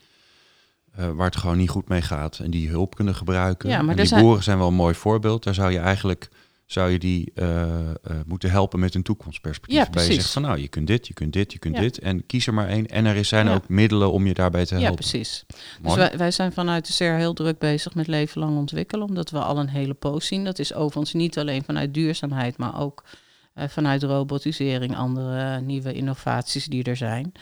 Uh, 0.98 1.10
waar 1.10 1.26
het 1.26 1.36
gewoon 1.36 1.56
niet 1.56 1.70
goed 1.70 1.88
mee 1.88 2.02
gaat 2.02 2.38
en 2.38 2.50
die 2.50 2.68
hulp 2.68 2.94
kunnen 2.94 3.14
gebruiken. 3.14 3.68
Ja, 3.68 3.82
maar 3.82 3.90
en 3.90 3.96
die 3.96 4.06
zijn... 4.06 4.22
boeren 4.22 4.42
zijn 4.42 4.58
wel 4.58 4.68
een 4.68 4.74
mooi 4.74 4.94
voorbeeld. 4.94 5.44
Daar 5.44 5.54
zou 5.54 5.72
je 5.72 5.78
eigenlijk 5.78 6.28
zou 6.66 6.90
je 6.90 6.98
die 6.98 7.32
uh, 7.34 7.46
uh, 7.46 7.90
moeten 8.26 8.50
helpen 8.50 8.80
met 8.80 8.94
een 8.94 9.02
toekomstperspectief. 9.02 9.76
Ja, 9.76 9.82
Waarbij 9.82 10.06
je 10.06 10.12
zegt 10.12 10.30
van 10.30 10.42
nou, 10.42 10.58
je 10.58 10.68
kunt 10.68 10.86
dit, 10.86 11.06
je 11.06 11.14
kunt 11.14 11.32
dit, 11.32 11.52
je 11.52 11.58
kunt 11.58 11.74
ja. 11.74 11.80
dit. 11.80 11.98
En 11.98 12.26
kies 12.26 12.46
er 12.46 12.54
maar 12.54 12.68
één. 12.68 12.86
En 12.86 13.04
er 13.04 13.24
zijn 13.24 13.46
ja. 13.46 13.54
ook 13.54 13.68
middelen 13.68 14.12
om 14.12 14.26
je 14.26 14.34
daarbij 14.34 14.64
te 14.64 14.74
helpen. 14.74 14.90
Ja, 14.90 14.96
precies. 14.96 15.44
Mooi. 15.82 15.96
Dus 15.96 16.08
wij, 16.08 16.18
wij, 16.18 16.30
zijn 16.30 16.52
vanuit 16.52 16.86
de 16.86 16.92
CER 16.92 17.16
heel 17.16 17.34
druk 17.34 17.58
bezig 17.58 17.94
met 17.94 18.06
leven 18.06 18.40
lang 18.40 18.56
ontwikkelen. 18.56 19.06
Omdat 19.06 19.30
we 19.30 19.38
al 19.38 19.58
een 19.58 19.68
hele 19.68 19.94
poos 19.94 20.26
zien. 20.26 20.44
Dat 20.44 20.58
is 20.58 20.74
overigens 20.74 21.12
niet 21.12 21.38
alleen 21.38 21.64
vanuit 21.64 21.94
duurzaamheid, 21.94 22.56
maar 22.56 22.80
ook 22.80 23.04
uh, 23.54 23.64
vanuit 23.68 24.02
robotisering, 24.02 24.96
andere 24.96 25.60
nieuwe 25.60 25.92
innovaties 25.92 26.66
die 26.66 26.84
er 26.84 26.96
zijn. 26.96 27.32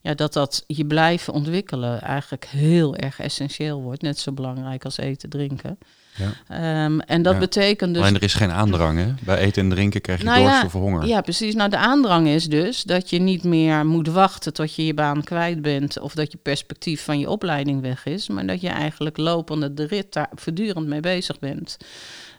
Ja, 0.00 0.14
dat 0.14 0.32
dat 0.32 0.64
je 0.66 0.86
blijven 0.86 1.32
ontwikkelen 1.32 2.00
eigenlijk 2.00 2.44
heel 2.44 2.96
erg 2.96 3.20
essentieel 3.20 3.82
wordt. 3.82 4.02
Net 4.02 4.18
zo 4.18 4.32
belangrijk 4.32 4.84
als 4.84 4.96
eten, 4.96 5.28
drinken. 5.28 5.78
Ja. 6.14 6.84
Um, 6.84 7.00
en 7.00 7.22
dat 7.22 7.32
ja. 7.32 7.38
betekent 7.38 7.94
dus... 7.94 8.02
Alleen 8.02 8.14
er 8.14 8.22
is 8.22 8.34
geen 8.34 8.50
aandrang, 8.50 8.98
hè? 8.98 9.14
Bij 9.24 9.38
eten 9.38 9.62
en 9.62 9.70
drinken 9.70 10.00
krijg 10.00 10.18
je 10.18 10.24
nou 10.24 10.42
dorst 10.42 10.60
ja, 10.60 10.64
of 10.64 10.72
honger. 10.72 11.06
Ja, 11.06 11.20
precies. 11.20 11.54
Nou, 11.54 11.70
de 11.70 11.76
aandrang 11.76 12.28
is 12.28 12.44
dus 12.44 12.82
dat 12.82 13.10
je 13.10 13.18
niet 13.18 13.44
meer 13.44 13.86
moet 13.86 14.08
wachten 14.08 14.52
tot 14.52 14.74
je 14.74 14.86
je 14.86 14.94
baan 14.94 15.24
kwijt 15.24 15.62
bent... 15.62 15.98
of 15.98 16.14
dat 16.14 16.32
je 16.32 16.38
perspectief 16.42 17.04
van 17.04 17.18
je 17.18 17.30
opleiding 17.30 17.80
weg 17.80 18.06
is... 18.06 18.28
maar 18.28 18.46
dat 18.46 18.60
je 18.60 18.68
eigenlijk 18.68 19.16
lopende 19.16 19.74
de 19.74 19.86
rit 19.86 20.12
daar 20.12 20.30
voortdurend 20.34 20.86
mee 20.86 21.00
bezig 21.00 21.38
bent... 21.38 21.76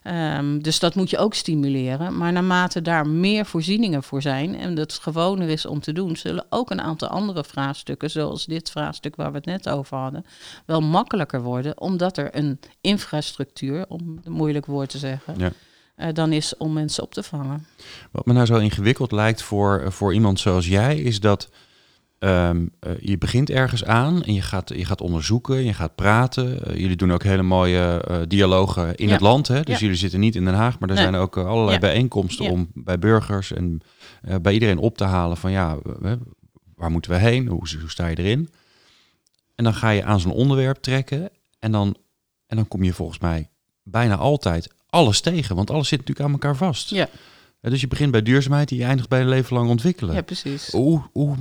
Um, 0.08 0.64
dus 0.64 0.80
dat 0.80 0.96
moet 0.96 1.10
je 1.10 1.18
ook 1.18 1.34
stimuleren. 1.34 2.18
Maar 2.18 2.32
naarmate 2.32 2.82
daar 2.82 3.08
meer 3.08 3.46
voorzieningen 3.46 4.04
voor 4.04 4.22
zijn 4.22 4.56
en 4.56 4.76
dat 4.76 4.92
het 4.92 5.02
gewoner 5.02 5.50
is 5.50 5.66
om 5.66 5.80
te 5.80 5.94
doen, 5.94 6.16
zullen 6.16 6.46
ook 6.50 6.70
een 6.70 6.82
aantal 6.82 7.08
andere 7.08 7.44
vraagstukken, 7.44 8.10
zoals 8.10 8.46
dit 8.46 8.72
vraagstuk 8.72 9.16
waar 9.16 9.32
we 9.32 9.38
het 9.38 9.46
net 9.46 9.70
over 9.70 9.98
hadden, 9.98 10.26
wel 10.66 10.82
makkelijker 10.82 11.42
worden, 11.42 11.82
omdat 11.82 12.18
er 12.18 12.36
een 12.36 12.60
infrastructuur, 12.82 13.86
om 13.88 14.20
een 14.24 14.32
moeilijk 14.32 14.66
woord 14.66 14.90
te 14.90 14.98
zeggen, 14.98 15.36
ja. 15.38 15.52
uh, 15.98 16.14
dan 16.14 16.32
is 16.32 16.58
om 16.58 16.74
mensen 16.74 17.04
op 17.04 17.14
te 17.14 17.24
vangen. 17.24 17.66
Wat 18.12 18.26
me 18.26 18.34
nou 18.34 18.46
zo 18.46 18.58
ingewikkeld 18.58 19.12
lijkt 19.12 19.42
voor, 19.42 19.92
voor 19.92 20.14
iemand 20.14 20.40
zoals 20.40 20.68
jij, 20.68 20.98
is 21.00 21.20
dat 21.20 21.50
Um, 22.24 22.72
uh, 22.88 22.92
je 23.00 23.18
begint 23.18 23.50
ergens 23.50 23.86
aan 23.86 24.24
en 24.24 24.34
je 24.34 24.42
gaat, 24.42 24.70
je 24.70 24.86
gaat 24.86 25.02
onderzoeken, 25.02 25.64
je 25.64 25.74
gaat 25.74 25.96
praten. 25.96 26.70
Uh, 26.70 26.78
jullie 26.80 26.96
doen 26.96 27.12
ook 27.12 27.24
hele 27.24 27.42
mooie 27.42 28.06
uh, 28.10 28.18
dialogen 28.28 28.96
in 28.96 29.08
ja. 29.08 29.12
het 29.12 29.22
land. 29.22 29.48
Hè? 29.48 29.62
Dus 29.62 29.74
ja. 29.74 29.82
jullie 29.82 29.98
zitten 29.98 30.20
niet 30.20 30.36
in 30.36 30.46
Den 30.46 30.54
Haag, 30.54 30.80
maar 30.80 30.90
er 30.90 30.96
nee. 30.96 31.04
zijn 31.04 31.16
ook 31.16 31.38
allerlei 31.38 31.74
ja. 31.74 31.80
bijeenkomsten 31.80 32.52
om 32.52 32.68
bij 32.74 33.00
burgers 33.00 33.54
en 33.54 33.82
bij 34.42 34.54
iedereen 34.54 34.78
op 34.78 34.98
te 34.98 35.04
halen 35.04 35.38
van 35.38 35.52
ja, 35.52 35.78
waar 36.76 36.92
moeten 36.92 37.12
we 37.12 37.18
heen? 37.18 37.48
Hoe, 37.48 37.68
hoe, 37.80 37.90
sta 37.90 38.08
je 38.08 38.18
erin? 38.18 38.50
En 39.56 39.64
dan 39.64 39.74
ga 39.74 39.90
je 39.90 40.04
aan 40.04 40.20
zo'n 40.20 40.34
onderwerp 40.34 40.78
trekken 40.78 41.30
en 41.60 41.72
dan, 41.72 41.96
en 42.48 42.56
dan 42.56 42.68
kom 42.68 42.84
je 42.84 42.94
volgens 42.94 43.20
mij 43.20 43.50
bijna 43.84 44.16
altijd 44.16 44.74
alles 44.90 45.22
tegen, 45.22 45.56
want 45.56 45.70
alles 45.70 45.88
zit 45.88 46.00
natuurlijk 46.00 46.28
aan 46.28 46.34
elkaar 46.34 46.56
vast. 46.56 46.90
Ja. 46.90 47.10
dus 47.62 47.82
je 47.82 47.88
begint 47.88 48.12
bij 48.12 48.22
duurzaamheid 48.22 48.72
en 48.72 48.78
je 48.78 48.84
eindigt 48.84 49.10
bij 49.10 49.26
leven 49.26 49.56
lang 49.56 49.70
ontwikkelen. 49.70 50.16
Ja, 50.16 50.22
precies. 50.22 50.72
Hoe, 50.72 51.02
hoe, 51.12 51.36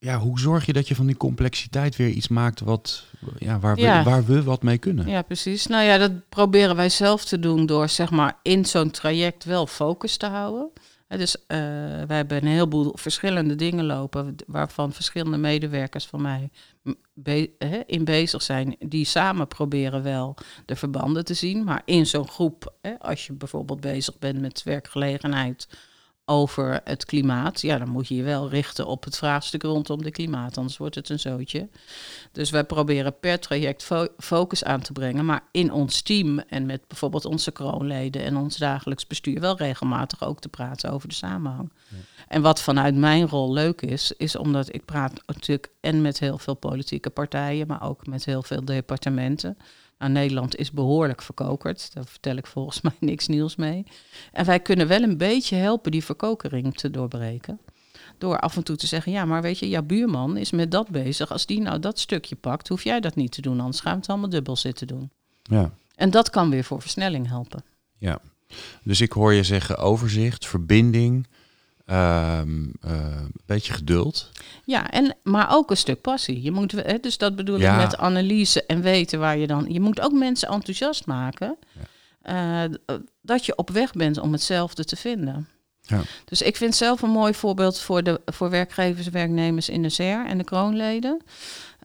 ja, 0.00 0.18
hoe 0.18 0.40
zorg 0.40 0.66
je 0.66 0.72
dat 0.72 0.88
je 0.88 0.94
van 0.94 1.06
die 1.06 1.16
complexiteit 1.16 1.96
weer 1.96 2.08
iets 2.08 2.28
maakt 2.28 2.60
wat, 2.60 3.04
ja, 3.38 3.58
waar, 3.58 3.74
we, 3.74 3.80
ja. 3.80 4.02
waar 4.02 4.24
we 4.24 4.42
wat 4.42 4.62
mee 4.62 4.78
kunnen? 4.78 5.08
Ja, 5.08 5.22
precies. 5.22 5.66
Nou 5.66 5.84
ja, 5.84 5.98
dat 5.98 6.28
proberen 6.28 6.76
wij 6.76 6.88
zelf 6.88 7.24
te 7.24 7.38
doen 7.38 7.66
door 7.66 7.88
zeg 7.88 8.10
maar 8.10 8.38
in 8.42 8.64
zo'n 8.64 8.90
traject 8.90 9.44
wel 9.44 9.66
focus 9.66 10.16
te 10.16 10.26
houden. 10.26 10.70
dus 11.08 11.36
uh, 11.36 11.46
wij 12.06 12.16
hebben 12.16 12.36
een 12.36 12.46
heleboel 12.46 12.92
verschillende 12.94 13.54
dingen 13.54 13.84
lopen, 13.84 14.36
waarvan 14.46 14.92
verschillende 14.92 15.38
medewerkers 15.38 16.06
van 16.06 16.22
mij 16.22 16.50
be 17.14 17.50
he, 17.58 17.80
in 17.86 18.04
bezig 18.04 18.42
zijn, 18.42 18.76
die 18.78 19.04
samen 19.04 19.48
proberen 19.48 20.02
wel 20.02 20.36
de 20.64 20.76
verbanden 20.76 21.24
te 21.24 21.34
zien. 21.34 21.64
Maar 21.64 21.82
in 21.84 22.06
zo'n 22.06 22.28
groep, 22.28 22.74
he, 22.82 22.98
als 22.98 23.26
je 23.26 23.32
bijvoorbeeld 23.32 23.80
bezig 23.80 24.18
bent 24.18 24.40
met 24.40 24.62
werkgelegenheid 24.62 25.68
over 26.30 26.80
het 26.84 27.04
klimaat, 27.04 27.60
ja, 27.60 27.78
dan 27.78 27.88
moet 27.88 28.08
je 28.08 28.14
je 28.14 28.22
wel 28.22 28.48
richten 28.48 28.86
op 28.86 29.04
het 29.04 29.16
vraagstuk 29.16 29.62
rondom 29.62 30.02
de 30.02 30.10
klimaat, 30.10 30.56
anders 30.56 30.76
wordt 30.76 30.94
het 30.94 31.08
een 31.08 31.18
zootje. 31.18 31.68
Dus 32.32 32.50
wij 32.50 32.64
proberen 32.64 33.18
per 33.20 33.40
traject 33.40 33.82
fo 33.82 34.06
focus 34.18 34.64
aan 34.64 34.80
te 34.80 34.92
brengen, 34.92 35.24
maar 35.24 35.42
in 35.50 35.72
ons 35.72 36.02
team 36.02 36.38
en 36.38 36.66
met 36.66 36.88
bijvoorbeeld 36.88 37.24
onze 37.24 37.50
kroonleden 37.50 38.22
en 38.22 38.36
ons 38.36 38.56
dagelijks 38.56 39.06
bestuur 39.06 39.40
wel 39.40 39.56
regelmatig 39.56 40.24
ook 40.24 40.40
te 40.40 40.48
praten 40.48 40.90
over 40.90 41.08
de 41.08 41.14
samenhang. 41.14 41.72
Ja. 41.88 41.96
En 42.28 42.42
wat 42.42 42.62
vanuit 42.62 42.94
mijn 42.94 43.28
rol 43.28 43.52
leuk 43.52 43.82
is, 43.82 44.12
is 44.16 44.36
omdat 44.36 44.74
ik 44.74 44.84
praat 44.84 45.12
natuurlijk 45.26 45.70
en 45.80 46.02
met 46.02 46.18
heel 46.18 46.38
veel 46.38 46.54
politieke 46.54 47.10
partijen, 47.10 47.66
maar 47.66 47.82
ook 47.82 48.06
met 48.06 48.24
heel 48.24 48.42
veel 48.42 48.64
departementen. 48.64 49.56
Nou, 50.00 50.12
Nederland 50.12 50.56
is 50.56 50.70
behoorlijk 50.70 51.22
verkokerd. 51.22 51.94
Daar 51.94 52.04
vertel 52.04 52.36
ik 52.36 52.46
volgens 52.46 52.80
mij 52.82 52.92
niks 53.00 53.26
nieuws 53.26 53.56
mee. 53.56 53.84
En 54.32 54.44
wij 54.44 54.60
kunnen 54.60 54.86
wel 54.88 55.02
een 55.02 55.16
beetje 55.16 55.56
helpen 55.56 55.90
die 55.90 56.04
verkokering 56.04 56.76
te 56.76 56.90
doorbreken. 56.90 57.60
Door 58.18 58.38
af 58.38 58.56
en 58.56 58.62
toe 58.62 58.76
te 58.76 58.86
zeggen, 58.86 59.12
ja, 59.12 59.24
maar 59.24 59.42
weet 59.42 59.58
je, 59.58 59.68
jouw 59.68 59.82
buurman 59.82 60.36
is 60.36 60.50
met 60.50 60.70
dat 60.70 60.88
bezig. 60.88 61.32
Als 61.32 61.46
die 61.46 61.60
nou 61.60 61.78
dat 61.78 61.98
stukje 61.98 62.36
pakt, 62.36 62.68
hoef 62.68 62.84
jij 62.84 63.00
dat 63.00 63.14
niet 63.14 63.32
te 63.32 63.40
doen. 63.40 63.60
Anders 63.60 63.80
gaan 63.80 63.92
we 63.92 63.98
het 63.98 64.08
allemaal 64.08 64.28
dubbel 64.28 64.56
zitten 64.56 64.86
doen. 64.86 65.10
Ja. 65.42 65.72
En 65.94 66.10
dat 66.10 66.30
kan 66.30 66.50
weer 66.50 66.64
voor 66.64 66.80
versnelling 66.80 67.28
helpen. 67.28 67.64
Ja, 67.98 68.18
dus 68.82 69.00
ik 69.00 69.12
hoor 69.12 69.32
je 69.32 69.42
zeggen 69.42 69.78
overzicht, 69.78 70.46
verbinding, 70.46 71.26
een 71.90 72.74
ehm, 72.80 73.26
beetje 73.46 73.72
geduld. 73.72 74.30
Ja, 74.64 74.90
en, 74.90 75.16
maar 75.22 75.54
ook 75.54 75.70
een 75.70 75.76
stuk 75.76 76.00
passie. 76.00 76.42
Je 76.42 76.50
moet, 76.50 76.72
hè, 76.72 76.98
dus 77.00 77.18
dat 77.18 77.36
bedoel 77.36 77.60
ik 77.60 77.76
met 77.76 77.96
analyse 77.96 78.66
en 78.66 78.82
weten 78.82 79.18
waar 79.18 79.38
je 79.38 79.46
dan... 79.46 79.66
Je 79.68 79.80
moet 79.80 80.00
ook 80.00 80.12
mensen 80.12 80.48
enthousiast 80.48 81.06
maken. 81.06 81.56
Ja. 82.22 82.68
dat 83.22 83.46
je 83.46 83.56
op 83.56 83.70
weg 83.70 83.92
bent 83.92 84.18
om 84.18 84.32
hetzelfde 84.32 84.84
te 84.84 84.96
vinden. 84.96 85.48
Ja. 85.90 86.00
Dus 86.24 86.42
ik 86.42 86.56
vind 86.56 86.74
zelf 86.74 87.02
een 87.02 87.10
mooi 87.10 87.34
voorbeeld 87.34 87.78
voor, 87.78 88.02
de, 88.02 88.20
voor 88.24 88.50
werkgevers 88.50 89.06
en 89.06 89.12
werknemers 89.12 89.68
in 89.68 89.82
de 89.82 89.88
SER 89.88 90.26
en 90.26 90.38
de 90.38 90.44
kroonleden. 90.44 91.22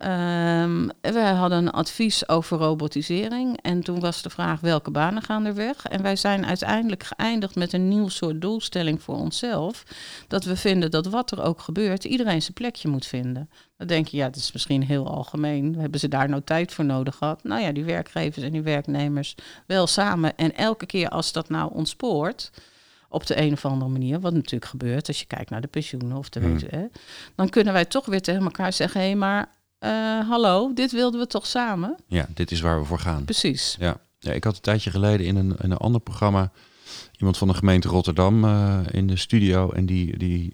Um, 0.04 0.92
wij 1.02 1.34
hadden 1.34 1.58
een 1.58 1.72
advies 1.72 2.30
over 2.30 2.58
robotisering. 2.58 3.62
En 3.62 3.82
toen 3.82 4.00
was 4.00 4.22
de 4.22 4.30
vraag 4.30 4.60
welke 4.60 4.92
banen 4.92 5.22
gaan 5.22 5.46
er 5.46 5.56
weg. 5.56 5.86
En 5.86 6.02
wij 6.02 6.16
zijn 6.16 6.46
uiteindelijk 6.46 7.04
geëindigd 7.04 7.56
met 7.56 7.74
een 7.74 7.88
nieuw 7.88 8.08
soort 8.08 8.42
doelstelling 8.42 9.02
voor 9.02 9.16
onszelf. 9.16 9.84
Dat 10.28 10.44
we 10.44 10.56
vinden 10.56 10.92
dat 10.92 11.08
wat 11.08 11.32
er 11.32 11.44
ook 11.44 11.60
gebeurt, 11.60 12.04
iedereen 12.04 12.42
zijn 12.42 12.54
plekje 12.54 12.88
moet 12.88 13.06
vinden. 13.06 13.50
Dan 13.78 13.88
denk 13.88 14.08
je, 14.08 14.18
ja, 14.18 14.26
dat 14.26 14.36
is 14.36 14.52
misschien 14.52 14.84
heel 14.84 15.08
algemeen. 15.08 15.76
Hebben 15.76 16.00
ze 16.00 16.08
daar 16.08 16.30
nou 16.30 16.42
tijd 16.42 16.74
voor 16.74 16.86
nodig 16.86 17.16
gehad? 17.16 17.44
Nou 17.44 17.62
ja, 17.62 17.72
die 17.72 17.86
werkgevers 17.86 18.46
en 18.46 18.52
die 18.52 18.62
werknemers 18.62 19.36
wel 19.68 19.88
samen. 19.88 20.36
En 20.36 20.56
elke 20.56 20.86
keer 20.86 21.10
als 21.10 21.32
dat 21.32 21.50
nou 21.50 21.74
ontspoort 21.74 22.52
op 23.10 23.26
de 23.26 23.42
een 23.42 23.54
of 23.54 23.66
andere 23.66 23.92
manier, 23.92 24.20
wat 24.20 24.34
natuurlijk 24.34 24.72
gebeurt 24.72 25.08
als 25.08 25.20
je 25.20 25.26
kijkt 25.26 25.50
naar 25.50 25.62
de 25.62 25.68
pensioenen 25.68 26.18
of 26.18 26.30
de 26.30 26.40
mm. 26.40 26.60
hè, 26.70 26.86
dan 27.36 27.50
kunnen 27.50 27.74
wij 27.74 27.86
toch 27.86 28.06
weer 28.06 28.22
tegen 28.22 28.44
elkaar 28.44 28.74
zeggen: 28.74 29.00
hé, 29.00 29.06
hey, 29.06 29.16
maar 29.16 29.54
uh, 29.86 30.30
hallo, 30.30 30.74
dit 30.74 30.92
wilden 30.92 31.20
we 31.20 31.28
toch 31.28 31.46
samen? 31.46 31.96
Ja, 32.08 32.28
dit 32.34 32.52
is 32.52 32.62
waar 32.62 32.80
we 32.80 32.86
voor 32.86 33.00
gaan. 33.00 33.26
Precies. 33.26 33.76
Ja, 33.80 33.98
ja 34.20 34.32
ik 34.32 34.44
had 34.44 34.56
een 34.56 34.62
tijdje 34.62 34.92
geleden 34.92 35.26
in 35.26 35.36
een, 35.36 35.56
in 35.62 35.72
een 35.72 35.78
ander 35.78 36.02
programma 36.02 36.52
iemand 37.18 37.38
van 37.38 37.48
de 37.48 37.54
gemeente 37.54 37.88
Rotterdam 37.88 38.44
uh, 38.44 38.80
in 38.92 39.08
de 39.08 39.16
studio 39.16 39.72
en 39.72 39.86
die, 39.86 40.18
die, 40.18 40.54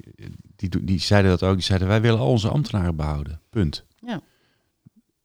die, 0.56 0.84
die, 0.84 1.00
zeiden 1.00 1.32
dat 1.32 1.44
ook. 1.44 1.56
Die 1.56 1.64
zeiden: 1.64 1.88
wij 1.88 2.02
willen 2.02 2.20
al 2.20 2.28
onze 2.28 2.50
ambtenaren 2.50 2.96
behouden. 2.96 3.40
Punt. 3.50 3.84
Ja. 4.00 4.22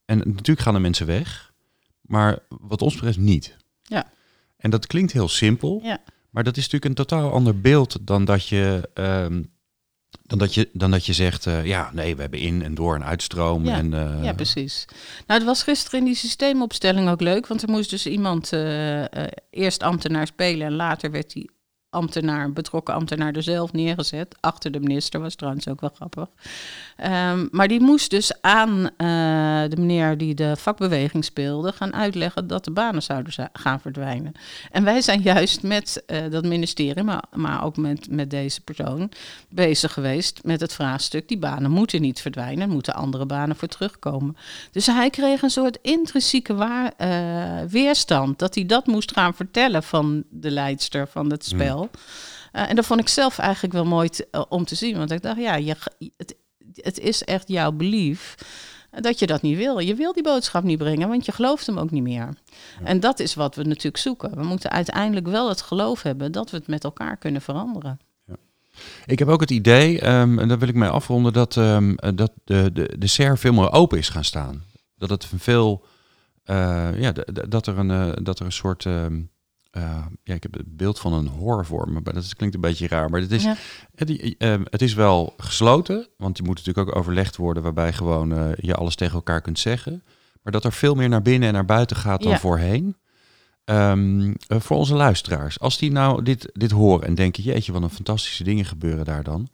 En 0.04 0.18
natuurlijk 0.18 0.60
gaan 0.60 0.74
de 0.74 0.80
mensen 0.80 1.06
weg, 1.06 1.52
maar 2.00 2.38
wat 2.48 2.82
ons 2.82 2.94
betreft 2.94 3.18
niet. 3.18 3.56
Ja. 3.82 4.10
En 4.56 4.70
dat 4.70 4.86
klinkt 4.86 5.12
heel 5.12 5.28
simpel. 5.28 5.80
Ja. 5.82 6.00
Maar 6.30 6.44
dat 6.44 6.56
is 6.56 6.62
natuurlijk 6.62 6.90
een 6.90 7.06
totaal 7.06 7.32
ander 7.32 7.60
beeld 7.60 7.98
dan 8.00 8.24
dat 8.24 8.48
je, 8.48 8.90
um, 8.94 9.52
dan 10.22 10.38
dat 10.38 10.54
je, 10.54 10.68
dan 10.72 10.90
dat 10.90 11.06
je 11.06 11.12
zegt, 11.12 11.46
uh, 11.46 11.64
ja, 11.64 11.90
nee, 11.92 12.14
we 12.14 12.20
hebben 12.20 12.40
in 12.40 12.62
en 12.62 12.74
door 12.74 12.94
en 12.94 13.04
uitstroom. 13.04 13.64
Ja, 13.64 13.76
en, 13.76 13.92
uh, 13.92 14.18
ja, 14.22 14.32
precies. 14.32 14.84
Nou, 15.26 15.40
het 15.40 15.48
was 15.48 15.62
gisteren 15.62 15.98
in 15.98 16.04
die 16.04 16.14
systeemopstelling 16.14 17.08
ook 17.08 17.20
leuk, 17.20 17.46
want 17.46 17.62
er 17.62 17.68
moest 17.68 17.90
dus 17.90 18.06
iemand 18.06 18.52
uh, 18.52 19.04
eerst 19.50 19.82
ambtenaar 19.82 20.26
spelen 20.26 20.66
en 20.66 20.74
later 20.74 21.10
werd 21.10 21.34
hij 21.34 21.48
ambtenaar, 21.90 22.52
betrokken 22.52 22.94
ambtenaar 22.94 23.34
er 23.34 23.42
zelf 23.42 23.72
neergezet. 23.72 24.36
Achter 24.40 24.70
de 24.70 24.80
minister 24.80 25.20
was 25.20 25.34
trouwens 25.34 25.68
ook 25.68 25.80
wel 25.80 25.90
grappig. 25.94 26.28
Ehm, 26.96 27.46
maar 27.50 27.68
die 27.68 27.80
moest 27.80 28.10
dus 28.10 28.40
aan 28.40 28.90
eh, 28.96 29.06
de 29.68 29.76
meneer 29.76 30.18
die 30.18 30.34
de 30.34 30.56
vakbeweging 30.56 31.24
speelde 31.24 31.72
gaan 31.72 31.94
uitleggen 31.94 32.46
dat 32.46 32.64
de 32.64 32.70
banen 32.70 33.02
zouden 33.02 33.50
gaan 33.52 33.80
verdwijnen. 33.80 34.32
En 34.70 34.84
wij 34.84 35.00
zijn 35.00 35.22
juist 35.22 35.62
met 35.62 36.02
uh, 36.06 36.30
dat 36.30 36.44
ministerie, 36.44 37.02
maar, 37.02 37.22
maar 37.34 37.64
ook 37.64 37.76
met, 37.76 38.10
met 38.10 38.30
deze 38.30 38.60
persoon, 38.60 39.10
bezig 39.48 39.92
geweest 39.92 40.40
met 40.44 40.60
het 40.60 40.72
vraagstuk: 40.72 41.28
die 41.28 41.38
banen 41.38 41.70
moeten 41.70 42.00
niet 42.00 42.20
verdwijnen, 42.20 42.68
er 42.68 42.74
moeten 42.74 42.94
andere 42.94 43.26
banen 43.26 43.56
voor 43.56 43.68
terugkomen. 43.68 44.36
Dus 44.70 44.86
hij 44.86 45.10
kreeg 45.10 45.42
een 45.42 45.50
soort 45.50 45.78
intrinsieke 45.82 46.54
waar, 46.54 46.92
uh, 46.98 47.70
weerstand 47.70 48.38
dat 48.38 48.54
hij 48.54 48.66
dat 48.66 48.86
moest 48.86 49.12
gaan 49.12 49.34
vertellen 49.34 49.82
van 49.82 50.24
de 50.30 50.50
leidster 50.50 51.08
van 51.08 51.30
het 51.30 51.46
hmm. 51.48 51.58
Uh, 51.84 52.70
en 52.70 52.76
dat 52.76 52.86
vond 52.86 53.00
ik 53.00 53.08
zelf 53.08 53.38
eigenlijk 53.38 53.74
wel 53.74 53.84
mooi 53.84 54.08
te, 54.08 54.46
om 54.48 54.64
te 54.64 54.74
zien. 54.74 54.96
Want 54.96 55.10
ik 55.10 55.22
dacht, 55.22 55.38
ja, 55.38 55.54
je, 55.54 55.76
het, 56.16 56.36
het 56.74 56.98
is 56.98 57.24
echt 57.24 57.48
jouw 57.48 57.72
belief 57.72 58.34
dat 58.90 59.18
je 59.18 59.26
dat 59.26 59.42
niet 59.42 59.56
wil. 59.56 59.78
Je 59.78 59.94
wil 59.94 60.12
die 60.12 60.22
boodschap 60.22 60.62
niet 60.62 60.78
brengen, 60.78 61.08
want 61.08 61.26
je 61.26 61.32
gelooft 61.32 61.66
hem 61.66 61.78
ook 61.78 61.90
niet 61.90 62.02
meer. 62.02 62.28
En 62.84 63.00
dat 63.00 63.20
is 63.20 63.34
wat 63.34 63.54
we 63.54 63.62
natuurlijk 63.62 63.96
zoeken. 63.96 64.36
We 64.36 64.44
moeten 64.44 64.70
uiteindelijk 64.70 65.26
wel 65.26 65.48
het 65.48 65.62
geloof 65.62 66.02
hebben 66.02 66.32
dat 66.32 66.50
we 66.50 66.56
het 66.56 66.66
met 66.66 66.84
elkaar 66.84 67.16
kunnen 67.16 67.42
veranderen. 67.42 67.98
Ja. 68.24 68.36
Ik 69.06 69.18
heb 69.18 69.28
ook 69.28 69.40
het 69.40 69.50
idee, 69.50 70.08
um, 70.08 70.38
en 70.38 70.48
daar 70.48 70.58
wil 70.58 70.68
ik 70.68 70.74
mee 70.74 70.88
afronden, 70.88 71.32
dat, 71.32 71.56
um, 71.56 71.96
dat 72.14 72.32
de, 72.44 72.70
de, 72.72 72.94
de 72.98 73.06
SER 73.06 73.38
veel 73.38 73.52
meer 73.52 73.72
open 73.72 73.98
is 73.98 74.08
gaan 74.08 74.24
staan. 74.24 74.64
Dat 74.96 75.10
het 75.10 75.26
veel, 75.36 75.84
uh, 76.44 77.00
ja, 77.00 77.12
dat 77.48 77.66
er 77.66 77.78
een, 77.78 77.90
uh, 77.90 78.12
dat 78.22 78.38
er 78.38 78.44
een 78.44 78.52
soort... 78.52 78.84
Um, 78.84 79.34
uh, 79.76 80.06
ja, 80.22 80.34
ik 80.34 80.42
heb 80.42 80.54
het 80.54 80.76
beeld 80.76 80.98
van 80.98 81.12
een 81.12 81.26
horror 81.26 81.66
voor 81.66 81.88
me, 81.90 82.00
maar 82.04 82.14
dat 82.14 82.34
klinkt 82.34 82.54
een 82.54 82.60
beetje 82.60 82.88
raar. 82.88 83.10
Maar 83.10 83.20
het 83.20 83.32
is, 83.32 83.44
het, 83.94 84.10
uh, 84.10 84.54
het, 84.64 84.82
is 84.82 84.94
wel 84.94 85.34
gesloten, 85.36 86.08
want 86.16 86.36
je 86.36 86.42
moet 86.42 86.56
natuurlijk 86.56 86.88
ook 86.88 86.96
overlegd 86.96 87.36
worden 87.36 87.62
waarbij 87.62 87.92
gewoon 87.92 88.32
uh, 88.32 88.48
je 88.56 88.74
alles 88.74 88.94
tegen 88.94 89.14
elkaar 89.14 89.40
kunt 89.40 89.58
zeggen. 89.58 90.02
Maar 90.42 90.52
dat 90.52 90.64
er 90.64 90.72
veel 90.72 90.94
meer 90.94 91.08
naar 91.08 91.22
binnen 91.22 91.48
en 91.48 91.54
naar 91.54 91.64
buiten 91.64 91.96
gaat 91.96 92.22
dan 92.22 92.38
voorheen. 92.38 92.96
Um, 93.64 94.34
voor 94.48 94.76
onze 94.76 94.94
luisteraars, 94.94 95.60
als 95.60 95.78
die 95.78 95.92
nou 95.92 96.22
dit, 96.22 96.50
dit 96.52 96.70
horen 96.70 97.06
en 97.06 97.14
denken, 97.14 97.42
jeetje, 97.42 97.72
wat 97.72 97.82
een 97.82 97.90
fantastische 97.90 98.44
dingen 98.44 98.64
gebeuren 98.64 99.04
daar 99.04 99.22
dan. 99.22 99.48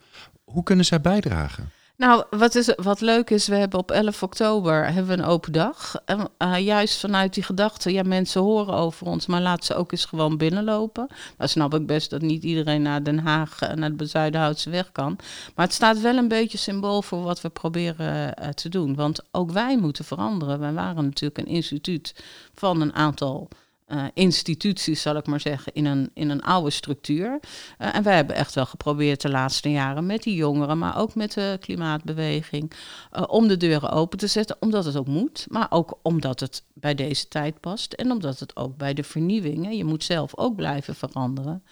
Hoe 0.45 0.63
kunnen 0.63 0.85
zij 0.85 1.01
bijdragen? 1.01 1.71
Nou, 2.03 2.25
wat, 2.31 2.55
is, 2.55 2.75
wat 2.77 3.01
leuk 3.01 3.31
is, 3.31 3.47
we 3.47 3.55
hebben 3.55 3.79
op 3.79 3.91
11 3.91 4.23
oktober 4.23 4.85
hebben 4.85 5.17
we 5.17 5.23
een 5.23 5.29
open 5.29 5.53
dag. 5.53 5.95
En, 6.05 6.29
uh, 6.39 6.59
juist 6.59 7.01
vanuit 7.01 7.35
die 7.35 7.43
gedachte, 7.43 7.93
ja, 7.93 8.03
mensen 8.03 8.41
horen 8.41 8.75
over 8.75 9.07
ons, 9.07 9.27
maar 9.27 9.41
laat 9.41 9.65
ze 9.65 9.75
ook 9.75 9.93
eens 9.93 10.05
gewoon 10.05 10.37
binnenlopen. 10.37 11.07
Nou 11.39 11.51
snap 11.51 11.75
ik 11.75 11.87
best 11.87 12.11
dat 12.11 12.21
niet 12.21 12.43
iedereen 12.43 12.83
naar 12.83 13.03
Den 13.03 13.19
Haag, 13.19 13.61
en 13.61 13.79
naar 13.79 13.97
de 13.97 14.07
Zuidenhoutse 14.07 14.71
weg 14.71 14.93
kan. 14.93 15.19
Maar 15.55 15.65
het 15.65 15.75
staat 15.75 16.01
wel 16.01 16.17
een 16.17 16.29
beetje 16.29 16.59
symbool 16.59 17.03
voor 17.03 17.23
wat 17.23 17.41
we 17.41 17.49
proberen 17.49 18.35
uh, 18.43 18.49
te 18.49 18.69
doen. 18.69 18.95
Want 18.95 19.21
ook 19.31 19.51
wij 19.51 19.79
moeten 19.79 20.05
veranderen. 20.05 20.59
Wij 20.59 20.73
waren 20.73 21.05
natuurlijk 21.05 21.39
een 21.39 21.55
instituut 21.55 22.15
van 22.55 22.81
een 22.81 22.95
aantal 22.95 23.49
uh, 23.93 24.05
instituties, 24.15 25.03
zal 25.03 25.17
ik 25.17 25.27
maar 25.27 25.41
zeggen, 25.41 25.73
in 25.73 25.85
een, 25.85 26.11
in 26.15 26.31
een 26.31 26.43
oude 26.43 26.71
structuur. 26.71 27.41
Uh, 27.79 27.95
en 27.95 28.03
wij 28.03 28.15
hebben 28.15 28.37
echt 28.37 28.55
wel 28.55 28.67
geprobeerd 28.67 29.21
de 29.21 29.31
laatste 29.31 29.71
jaren 29.71 30.07
met 30.07 30.23
die 30.23 30.35
jongeren, 30.35 30.79
maar 30.79 30.99
ook 30.99 31.15
met 31.15 31.33
de 31.33 31.57
klimaatbeweging, 31.61 32.73
uh, 33.13 33.23
om 33.27 33.49
de 33.49 33.57
deuren 33.57 33.91
open 33.91 34.19
te 34.19 34.27
zetten, 34.27 34.57
omdat 34.61 34.85
het 34.85 34.97
ook 34.97 35.07
moet, 35.07 35.47
maar 35.49 35.67
ook 35.71 35.99
omdat 36.03 36.41
het 36.41 36.65
bij 36.75 36.95
deze 36.95 37.29
tijd 37.29 37.61
past 37.61 37.93
en 37.93 38.11
omdat 38.11 38.39
het 38.39 38.57
ook 38.57 38.77
bij 38.77 38.95
de 38.95 39.03
vernieuwingen, 39.03 39.77
je 39.77 39.85
moet 39.85 40.05
zelf 40.05 40.37
ook 40.37 40.57
blijven 40.57 40.95
veranderen, 40.95 41.63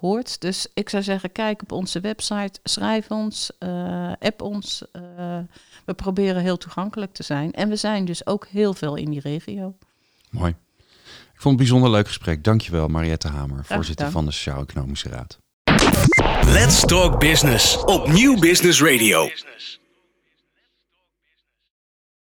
hoort. 0.00 0.40
Dus 0.40 0.66
ik 0.74 0.88
zou 0.88 1.02
zeggen, 1.02 1.32
kijk 1.32 1.62
op 1.62 1.72
onze 1.72 2.00
website, 2.00 2.60
schrijf 2.62 3.10
ons, 3.10 3.50
app 4.18 4.42
ons. 4.42 4.82
we 5.84 5.94
proberen 5.96 6.42
heel 6.42 6.56
toegankelijk 6.56 7.12
te 7.12 7.22
zijn 7.22 7.52
en 7.52 7.68
we 7.68 7.76
zijn 7.76 8.04
dus 8.04 8.26
ook 8.26 8.46
heel 8.46 8.74
veel 8.74 8.96
in 8.96 9.10
die 9.10 9.20
regio. 9.20 9.74
Mooi. 10.30 10.54
Vond 11.44 11.58
het 11.58 11.68
een 11.68 11.72
bijzonder 11.72 11.98
leuk 11.98 12.06
gesprek. 12.06 12.44
Dankjewel 12.44 12.88
Mariette 12.88 13.28
Hamer, 13.28 13.64
voorzitter 13.64 14.10
van 14.10 14.24
de 14.24 14.32
Sociaal-Economische 14.32 15.08
Raad. 15.08 15.38
Let's 16.46 16.80
Talk 16.80 17.20
Business 17.20 17.84
op 17.84 18.12
Nieuw 18.12 18.38
Business 18.38 18.82
Radio. 18.82 19.28